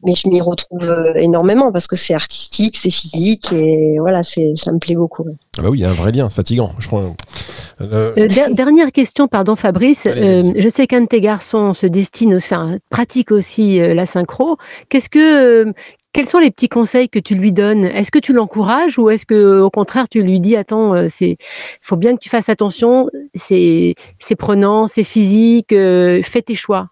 mais 0.04 0.14
je 0.16 0.28
m'y 0.28 0.40
retrouve 0.40 0.82
euh, 0.82 1.14
énormément 1.14 1.70
parce 1.70 1.86
que 1.86 1.94
c'est 1.96 2.14
artistique, 2.14 2.76
c'est 2.76 2.90
physique 2.90 3.52
et 3.52 3.96
voilà, 4.00 4.24
c'est 4.24 4.52
ça 4.56 4.72
me 4.72 4.78
plaît 4.78 4.96
beaucoup. 4.96 5.22
ouais. 5.22 5.34
Ah 5.58 5.62
bah 5.62 5.68
oui, 5.70 5.78
il 5.78 5.82
y 5.82 5.84
a 5.84 5.90
un 5.90 5.94
vrai 5.94 6.10
lien, 6.12 6.28
fatigant, 6.28 6.72
je 6.80 6.86
crois. 6.88 7.02
Euh, 7.80 8.12
Euh, 8.18 8.28
der- 8.28 8.54
dernière 8.54 8.90
question, 8.92 9.28
pardon 9.28 9.54
Fabrice. 9.56 10.06
Euh, 10.06 10.42
je 10.56 10.68
sais 10.68 10.86
qu'un 10.86 11.02
de 11.02 11.06
tes 11.06 11.20
garçons 11.20 11.72
se 11.72 11.86
destine, 11.86 12.34
enfin 12.36 12.76
pratique 12.90 13.30
aussi 13.30 13.80
euh, 13.80 13.94
la 13.94 14.06
synchro. 14.06 14.56
Qu'est-ce 14.88 15.08
que, 15.08 15.64
euh, 15.68 15.72
quels 16.16 16.30
sont 16.30 16.38
les 16.38 16.50
petits 16.50 16.70
conseils 16.70 17.10
que 17.10 17.18
tu 17.18 17.34
lui 17.34 17.52
donnes? 17.52 17.84
Est-ce 17.84 18.10
que 18.10 18.18
tu 18.18 18.32
l'encourages 18.32 18.98
ou 18.98 19.10
est-ce 19.10 19.26
que 19.26 19.60
au 19.60 19.68
contraire 19.68 20.08
tu 20.08 20.22
lui 20.22 20.40
dis 20.40 20.56
attends, 20.56 20.94
euh, 20.94 21.08
c'est, 21.10 21.36
faut 21.82 21.96
bien 21.96 22.14
que 22.14 22.20
tu 22.20 22.30
fasses 22.30 22.48
attention, 22.48 23.06
c'est, 23.34 23.94
c'est 24.18 24.34
prenant, 24.34 24.86
c'est 24.86 25.04
physique, 25.04 25.72
euh, 25.72 26.22
fais 26.22 26.40
tes 26.40 26.54
choix. 26.54 26.88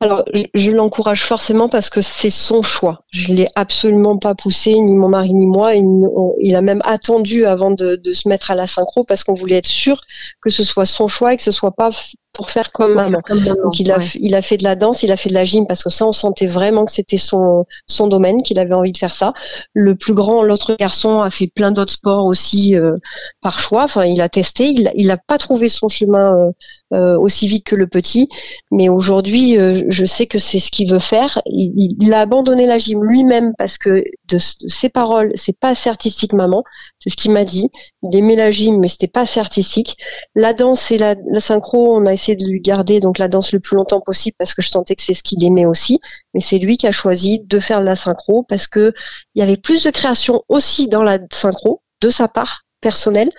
Alors, 0.00 0.24
je- 0.54 0.70
l'encourage 0.70 1.22
forcément 1.22 1.68
parce 1.68 1.90
que 1.90 2.00
c'est 2.00 2.30
son 2.30 2.62
choix. 2.62 3.02
Je 3.10 3.34
l'ai 3.34 3.48
absolument 3.56 4.16
pas 4.16 4.34
poussé, 4.34 4.72
ni 4.80 4.94
mon 4.94 5.10
mari 5.10 5.34
ni 5.34 5.46
moi. 5.46 5.74
Il, 5.74 6.56
a 6.56 6.62
même 6.62 6.80
attendu 6.84 7.44
avant 7.44 7.72
de, 7.72 8.00
se 8.14 8.26
mettre 8.26 8.50
à 8.50 8.54
la 8.54 8.66
synchro 8.66 9.04
parce 9.04 9.22
qu'on 9.22 9.34
voulait 9.34 9.56
être 9.56 9.66
sûr 9.66 10.00
que 10.40 10.48
ce 10.48 10.64
soit 10.64 10.86
son 10.86 11.08
choix 11.08 11.34
et 11.34 11.36
que 11.36 11.42
ce 11.42 11.52
soit 11.52 11.72
pas 11.72 11.90
pour 12.34 12.50
faire 12.50 12.72
comme 12.72 12.94
maman. 12.94 13.18
Donc 13.62 13.80
il 13.80 13.90
a, 13.90 13.98
Ouais. 13.98 14.04
il 14.16 14.34
a 14.34 14.42
fait 14.42 14.56
de 14.56 14.64
la 14.64 14.74
danse, 14.74 15.02
il 15.02 15.12
a 15.12 15.16
fait 15.16 15.28
de 15.28 15.34
la 15.34 15.44
gym 15.44 15.66
parce 15.66 15.82
que 15.82 15.90
ça, 15.90 16.06
on 16.06 16.12
sentait 16.12 16.46
vraiment 16.46 16.84
que 16.84 16.92
c'était 16.92 17.16
son, 17.16 17.64
son 17.86 18.08
domaine, 18.08 18.42
qu'il 18.42 18.58
avait 18.58 18.74
envie 18.74 18.92
de 18.92 18.98
faire 18.98 19.14
ça. 19.14 19.32
Le 19.72 19.94
plus 19.94 20.14
grand, 20.14 20.42
l'autre 20.42 20.76
garçon, 20.76 21.20
a 21.20 21.30
fait 21.30 21.46
plein 21.46 21.70
d'autres 21.70 21.92
sports 21.92 22.24
aussi 22.26 22.76
euh, 22.76 22.96
par 23.40 23.58
choix. 23.60 23.84
Enfin, 23.84 24.04
il 24.04 24.20
a 24.20 24.28
testé, 24.28 24.66
il 24.66 24.90
il 24.96 25.06
n'a 25.06 25.16
pas 25.16 25.38
trouvé 25.38 25.68
son 25.68 25.88
chemin 25.88 26.36
euh, 26.36 26.50
euh, 26.92 27.18
aussi 27.18 27.46
vite 27.46 27.64
que 27.64 27.76
le 27.76 27.86
petit. 27.86 28.28
Mais 28.70 28.88
aujourd'hui, 28.88 29.56
je 29.88 30.04
sais 30.04 30.26
que 30.26 30.38
c'est 30.38 30.58
ce 30.58 30.70
qu'il 30.70 30.90
veut 30.90 30.98
faire. 30.98 31.40
Il, 31.46 32.12
a 32.12 32.20
abandonné 32.20 32.66
la 32.66 32.78
gym 32.78 33.02
lui-même 33.04 33.52
parce 33.58 33.78
que 33.78 34.04
de 34.28 34.38
ses 34.38 34.88
paroles, 34.88 35.32
c'est 35.34 35.58
pas 35.58 35.70
assez 35.70 35.88
artistique, 35.88 36.32
maman. 36.32 36.64
C'est 36.98 37.10
ce 37.10 37.16
qu'il 37.16 37.30
m'a 37.30 37.44
dit. 37.44 37.68
Il 38.02 38.16
aimait 38.16 38.36
la 38.36 38.50
gym, 38.50 38.80
mais 38.80 38.88
c'était 38.88 39.06
pas 39.08 39.22
assez 39.22 39.40
artistique. 39.40 39.96
La 40.34 40.52
danse 40.54 40.90
et 40.90 40.98
la, 40.98 41.14
la 41.30 41.40
synchro, 41.40 41.96
on 41.96 42.06
a 42.06 42.12
essayé 42.12 42.23
de 42.32 42.44
lui 42.44 42.60
garder 42.60 43.00
donc 43.00 43.18
la 43.18 43.28
danse 43.28 43.52
le 43.52 43.60
plus 43.60 43.76
longtemps 43.76 44.00
possible 44.00 44.36
parce 44.38 44.54
que 44.54 44.62
je 44.62 44.70
sentais 44.70 44.94
que 44.94 45.02
c'est 45.02 45.14
ce 45.14 45.22
qu'il 45.22 45.44
aimait 45.44 45.66
aussi. 45.66 46.00
Mais 46.32 46.40
c'est 46.40 46.58
lui 46.58 46.76
qui 46.76 46.86
a 46.86 46.92
choisi 46.92 47.40
de 47.40 47.60
faire 47.60 47.80
de 47.80 47.86
la 47.86 47.96
synchro 47.96 48.44
parce 48.48 48.66
que 48.66 48.92
il 49.34 49.40
y 49.40 49.42
avait 49.42 49.56
plus 49.56 49.84
de 49.84 49.90
création 49.90 50.42
aussi 50.48 50.88
dans 50.88 51.02
la 51.02 51.18
synchro 51.32 51.82
de 52.00 52.10
sa 52.10 52.28
part 52.28 52.62
personnelle 52.80 53.30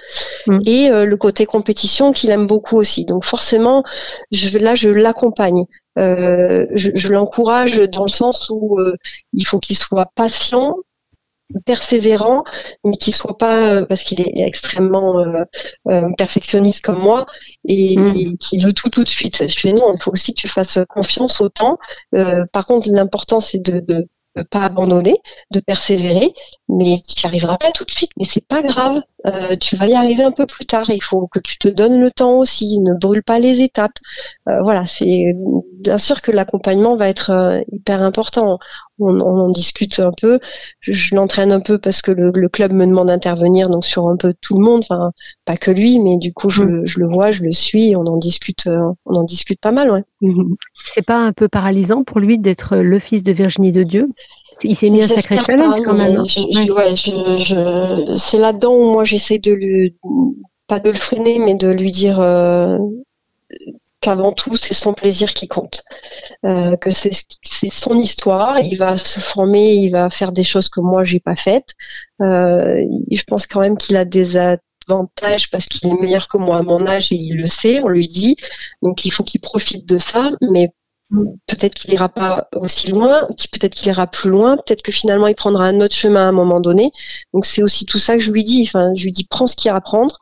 Mm. 0.47 0.59
et 0.65 0.89
euh, 0.91 1.05
le 1.05 1.17
côté 1.17 1.45
compétition 1.45 2.11
qu'il 2.11 2.29
aime 2.29 2.47
beaucoup 2.47 2.77
aussi. 2.77 3.05
Donc 3.05 3.25
forcément, 3.25 3.83
je, 4.31 4.57
là 4.57 4.75
je 4.75 4.89
l'accompagne. 4.89 5.65
Euh, 5.97 6.65
je 6.73 6.91
je 6.93 7.07
l'encourage 7.13 7.77
dans 7.89 8.03
le 8.03 8.11
sens 8.11 8.49
où 8.49 8.79
euh, 8.79 8.95
il 9.33 9.45
faut 9.45 9.59
qu'il 9.59 9.77
soit 9.77 10.07
patient, 10.15 10.75
persévérant, 11.65 12.43
mais 12.83 12.97
qu'il 12.97 13.13
soit 13.13 13.37
pas 13.37 13.57
euh, 13.81 13.85
parce 13.85 14.03
qu'il 14.03 14.21
est 14.21 14.33
extrêmement 14.39 15.19
euh, 15.19 15.43
euh, 15.89 16.09
perfectionniste 16.17 16.83
comme 16.83 16.99
moi 16.99 17.25
et, 17.67 17.95
Mm. 17.95 18.15
et 18.15 18.37
qui 18.37 18.57
veut 18.59 18.73
tout 18.73 18.89
tout 18.89 19.03
de 19.03 19.09
suite. 19.09 19.47
Je 19.47 19.59
fais 19.59 19.73
non, 19.73 19.93
il 19.95 20.01
faut 20.01 20.11
aussi 20.11 20.33
que 20.33 20.39
tu 20.41 20.47
fasses 20.47 20.79
confiance 20.89 21.41
au 21.41 21.49
temps. 21.49 21.77
Euh, 22.15 22.45
par 22.51 22.65
contre, 22.65 22.89
l'important 22.91 23.39
c'est 23.39 23.59
de, 23.59 23.79
de 23.79 24.07
de 24.37 24.43
pas 24.43 24.63
abandonner, 24.65 25.15
de 25.51 25.61
persévérer, 25.61 26.33
mais 26.67 26.97
tu 27.07 27.23
n'y 27.23 27.27
arriveras 27.29 27.57
pas 27.57 27.71
tout 27.71 27.85
de 27.85 27.91
suite, 27.91 28.11
mais 28.17 28.25
c'est 28.25 28.45
pas 28.45 28.61
grave. 28.61 29.01
Euh, 29.25 29.55
tu 29.55 29.77
vas 29.77 29.87
y 29.87 29.93
arriver 29.93 30.23
un 30.23 30.33
peu 30.33 30.45
plus 30.45 30.65
tard. 30.65 30.83
Il 30.89 31.01
faut 31.01 31.27
que 31.27 31.39
tu 31.39 31.57
te 31.57 31.69
donnes 31.69 32.01
le 32.01 32.11
temps 32.11 32.39
aussi, 32.39 32.79
ne 32.81 32.95
brûle 32.99 33.23
pas 33.23 33.39
les 33.39 33.61
étapes. 33.61 33.97
Euh, 34.49 34.59
voilà, 34.63 34.83
c'est 34.85 35.33
bien 35.79 35.97
sûr 35.97 36.21
que 36.21 36.31
l'accompagnement 36.31 36.95
va 36.95 37.07
être 37.09 37.29
euh, 37.31 37.61
hyper 37.71 38.01
important. 38.01 38.59
On, 38.99 39.19
on 39.19 39.39
en 39.39 39.49
discute 39.49 39.99
un 39.99 40.11
peu. 40.21 40.39
Je, 40.79 40.93
je 40.93 41.15
l'entraîne 41.15 41.51
un 41.51 41.59
peu 41.59 41.77
parce 41.77 42.01
que 42.01 42.11
le, 42.11 42.31
le 42.33 42.49
club 42.49 42.71
me 42.73 42.85
demande 42.85 43.07
d'intervenir 43.07 43.69
donc 43.69 43.85
sur 43.85 44.07
un 44.07 44.15
peu 44.17 44.33
tout 44.41 44.55
le 44.57 44.63
monde, 44.63 44.81
enfin 44.89 45.11
pas 45.45 45.57
que 45.57 45.71
lui, 45.71 45.99
mais 45.99 46.17
du 46.17 46.33
coup 46.33 46.49
je, 46.49 46.63
le- 46.63 46.85
je 46.85 46.99
le 46.99 47.07
vois, 47.07 47.31
je 47.31 47.43
le 47.43 47.51
suis, 47.51 47.95
on 47.95 48.05
en 48.05 48.17
discute, 48.17 48.67
euh, 48.67 48.79
on 49.05 49.15
en 49.15 49.23
discute 49.23 49.59
pas 49.59 49.71
mal, 49.71 49.91
ouais. 49.91 50.03
C'est 50.75 51.05
pas 51.05 51.17
un 51.19 51.33
peu 51.33 51.47
paralysant 51.49 52.03
pour 52.03 52.19
lui 52.19 52.39
d'être 52.39 52.77
le 52.77 52.99
fils 52.99 53.23
de 53.23 53.31
Virginie 53.33 53.71
de 53.73 53.83
Dieu? 53.83 54.07
Il 54.63 54.75
s'est 54.75 54.89
mis 54.89 55.03
un 55.03 55.07
sacré 55.09 55.37
challenge 55.45 55.81
quand 55.83 55.97
même. 55.97 56.15
hein. 56.17 56.25
Ouais. 56.73 56.95
c'est 58.17 58.37
là-dedans 58.39 58.73
où 58.73 58.91
moi 58.93 59.03
j'essaie 59.03 59.39
de 59.39 59.51
lui, 59.51 59.95
pas 60.67 60.79
de 60.79 60.89
le 60.91 60.95
freiner, 60.95 61.39
mais 61.39 61.55
de 61.55 61.69
lui 61.69 61.91
dire 61.91 62.19
euh, 62.21 62.77
qu'avant 64.05 64.33
tout 64.33 64.55
c'est 64.57 64.73
son 64.83 64.93
plaisir 65.01 65.29
qui 65.33 65.47
compte, 65.47 65.77
Euh, 66.45 66.75
que 66.83 66.91
c'est 66.93 67.11
son 67.71 67.95
histoire. 68.07 68.59
Il 68.59 68.77
va 68.77 68.97
se 68.97 69.19
former, 69.19 69.67
il 69.85 69.91
va 69.91 70.09
faire 70.09 70.31
des 70.39 70.43
choses 70.51 70.69
que 70.69 70.81
moi 70.91 71.03
j'ai 71.09 71.19
pas 71.29 71.35
faites. 71.35 71.71
Euh, 72.21 72.79
je 73.19 73.23
pense 73.29 73.45
quand 73.47 73.61
même 73.65 73.77
qu'il 73.77 73.97
a 73.97 74.05
des 74.05 74.37
avantages 74.37 75.49
parce 75.51 75.65
qu'il 75.71 75.89
est 75.91 76.01
meilleur 76.01 76.27
que 76.27 76.37
moi 76.37 76.57
à 76.59 76.63
mon 76.63 76.85
âge 76.87 77.11
et 77.11 77.15
il 77.15 77.35
le 77.37 77.47
sait, 77.47 77.81
on 77.83 77.89
lui 77.89 78.07
dit. 78.07 78.35
Donc 78.83 79.05
il 79.05 79.11
faut 79.11 79.23
qu'il 79.29 79.41
profite 79.41 79.83
de 79.93 79.97
ça, 79.97 80.23
mais 80.53 80.65
peut-être 81.47 81.75
qu'il 81.75 81.93
ira 81.93 82.09
pas 82.09 82.47
aussi 82.55 82.87
loin, 82.89 83.27
peut-être 83.53 83.75
qu'il 83.75 83.87
ira 83.89 84.07
plus 84.07 84.29
loin, 84.29 84.57
peut-être 84.57 84.81
que 84.81 84.91
finalement 84.91 85.27
il 85.27 85.35
prendra 85.35 85.65
un 85.65 85.79
autre 85.81 85.95
chemin 85.95 86.25
à 86.25 86.29
un 86.29 86.31
moment 86.31 86.59
donné. 86.59 86.91
Donc 87.33 87.45
c'est 87.45 87.63
aussi 87.63 87.85
tout 87.85 87.99
ça 87.99 88.17
que 88.17 88.23
je 88.23 88.31
lui 88.31 88.43
dis. 88.43 88.63
Enfin, 88.67 88.91
je 88.95 89.03
lui 89.05 89.11
dis 89.11 89.25
prends 89.25 89.47
ce 89.47 89.55
qu'il 89.55 89.69
y 89.69 89.71
a 89.71 89.75
à 89.75 89.81
prendre, 89.81 90.17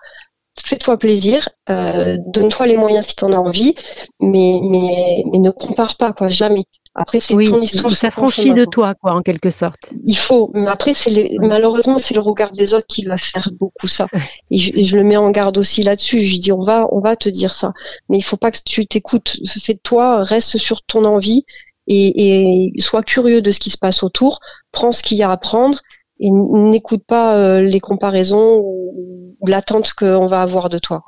fais-toi 0.61 0.97
plaisir, 0.97 1.47
euh, 1.69 2.17
donne-toi 2.27 2.67
les 2.67 2.77
moyens 2.77 3.07
si 3.07 3.15
tu 3.15 3.23
en 3.25 3.31
as 3.31 3.37
envie, 3.37 3.75
mais, 4.19 4.59
mais, 4.63 5.23
mais 5.31 5.39
ne 5.39 5.49
compare 5.51 5.95
pas, 5.97 6.13
quoi, 6.13 6.29
jamais. 6.29 6.65
Après, 6.95 7.19
c'est 7.19 7.33
Oui, 7.33 7.49
ton 7.49 7.59
histoire. 7.59 7.91
s'affranchit 7.91 8.43
chemin, 8.43 8.53
de 8.53 8.65
toi, 8.65 8.93
quoi, 8.93 9.13
en 9.13 9.23
quelque 9.23 9.49
sorte. 9.49 9.79
Il 10.05 10.15
faut, 10.15 10.51
mais 10.53 10.67
après, 10.67 10.93
c'est 10.93 11.09
les- 11.09 11.37
malheureusement, 11.41 11.97
c'est 11.97 12.13
le 12.13 12.19
regard 12.21 12.51
des 12.51 12.75
autres 12.75 12.85
qui 12.87 13.03
va 13.05 13.17
faire 13.17 13.49
beaucoup 13.59 13.87
ça. 13.87 14.05
Et 14.51 14.59
je, 14.59 14.71
et 14.75 14.83
je 14.83 14.95
le 14.95 15.03
mets 15.03 15.17
en 15.17 15.31
garde 15.31 15.57
aussi 15.57 15.81
là-dessus. 15.81 16.21
Je 16.21 16.37
dis, 16.37 16.51
on 16.51 16.59
va, 16.61 16.87
on 16.91 16.99
va 16.99 17.15
te 17.15 17.29
dire 17.29 17.51
ça, 17.51 17.73
mais 18.09 18.17
il 18.17 18.21
faut 18.21 18.37
pas 18.37 18.51
que 18.51 18.59
tu 18.63 18.85
t'écoutes. 18.85 19.37
Fais 19.63 19.73
de 19.73 19.79
toi, 19.81 20.21
reste 20.21 20.59
sur 20.59 20.83
ton 20.83 21.03
envie 21.05 21.45
et, 21.87 22.67
et 22.75 22.79
sois 22.79 23.01
curieux 23.01 23.41
de 23.41 23.49
ce 23.49 23.59
qui 23.59 23.71
se 23.71 23.77
passe 23.79 24.03
autour. 24.03 24.39
Prends 24.71 24.91
ce 24.91 25.01
qu'il 25.01 25.17
y 25.17 25.23
a 25.23 25.31
à 25.31 25.37
prendre 25.37 25.79
et 26.19 26.29
n'écoute 26.31 27.03
pas 27.07 27.37
euh, 27.37 27.61
les 27.61 27.79
comparaisons 27.79 28.59
ou, 28.63 29.35
ou 29.39 29.47
l'attente 29.47 29.93
qu'on 29.93 30.27
va 30.27 30.41
avoir 30.41 30.69
de 30.69 30.77
toi. 30.77 31.03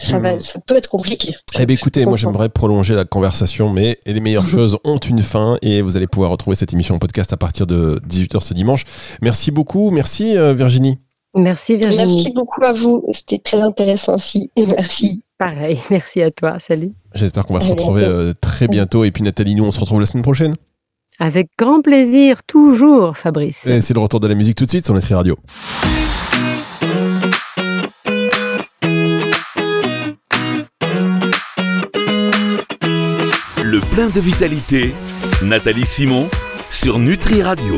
Ça 0.00 0.18
va, 0.20 0.34
Hmm. 0.34 0.40
ça 0.40 0.60
peut 0.60 0.76
être 0.76 0.88
compliqué. 0.88 1.34
Eh 1.58 1.66
bien 1.66 1.74
écoutez, 1.74 2.06
moi 2.06 2.16
j'aimerais 2.16 2.48
prolonger 2.48 2.94
la 2.94 3.04
conversation, 3.04 3.70
mais 3.70 3.98
les 4.06 4.20
meilleures 4.20 4.46
choses 4.48 4.78
ont 4.84 4.98
une 4.98 5.22
fin 5.22 5.58
et 5.60 5.82
vous 5.82 5.96
allez 5.96 6.06
pouvoir 6.06 6.30
retrouver 6.30 6.54
cette 6.56 6.72
émission 6.72 6.94
en 6.94 6.98
podcast 6.98 7.32
à 7.32 7.36
partir 7.36 7.66
de 7.66 8.00
18h 8.08 8.40
ce 8.40 8.54
dimanche. 8.54 8.84
Merci 9.22 9.50
beaucoup, 9.50 9.90
merci 9.90 10.36
euh, 10.36 10.54
Virginie. 10.54 10.98
Merci 11.34 11.76
Virginie. 11.76 12.14
Merci 12.14 12.32
beaucoup 12.32 12.64
à 12.64 12.72
vous. 12.72 13.02
C'était 13.12 13.38
très 13.38 13.60
intéressant 13.60 14.14
aussi. 14.14 14.50
Et 14.56 14.66
merci. 14.66 15.24
Pareil, 15.36 15.78
merci 15.90 16.22
à 16.22 16.30
toi. 16.30 16.58
Salut. 16.60 16.92
J'espère 17.14 17.44
qu'on 17.44 17.54
va 17.54 17.60
se 17.60 17.68
retrouver 17.68 18.04
euh, 18.04 18.32
très 18.40 18.68
bientôt. 18.68 19.04
Et 19.04 19.10
puis 19.10 19.24
Nathalie, 19.24 19.56
nous 19.56 19.64
on 19.64 19.72
se 19.72 19.80
retrouve 19.80 20.00
la 20.00 20.06
semaine 20.06 20.22
prochaine. 20.22 20.54
Avec 21.20 21.48
grand 21.58 21.82
plaisir, 21.82 22.44
toujours, 22.46 23.16
Fabrice. 23.18 23.66
Et 23.66 23.80
c'est 23.80 23.92
le 23.92 23.98
retour 23.98 24.20
de 24.20 24.28
la 24.28 24.36
musique 24.36 24.56
tout 24.56 24.66
de 24.66 24.70
suite 24.70 24.84
sur 24.84 24.94
Nutri 24.94 25.14
Radio. 25.14 25.36
Le 33.64 33.80
plein 33.92 34.06
de 34.08 34.20
vitalité, 34.20 34.94
Nathalie 35.42 35.86
Simon 35.86 36.28
sur 36.70 37.00
Nutri 37.00 37.42
Radio. 37.42 37.74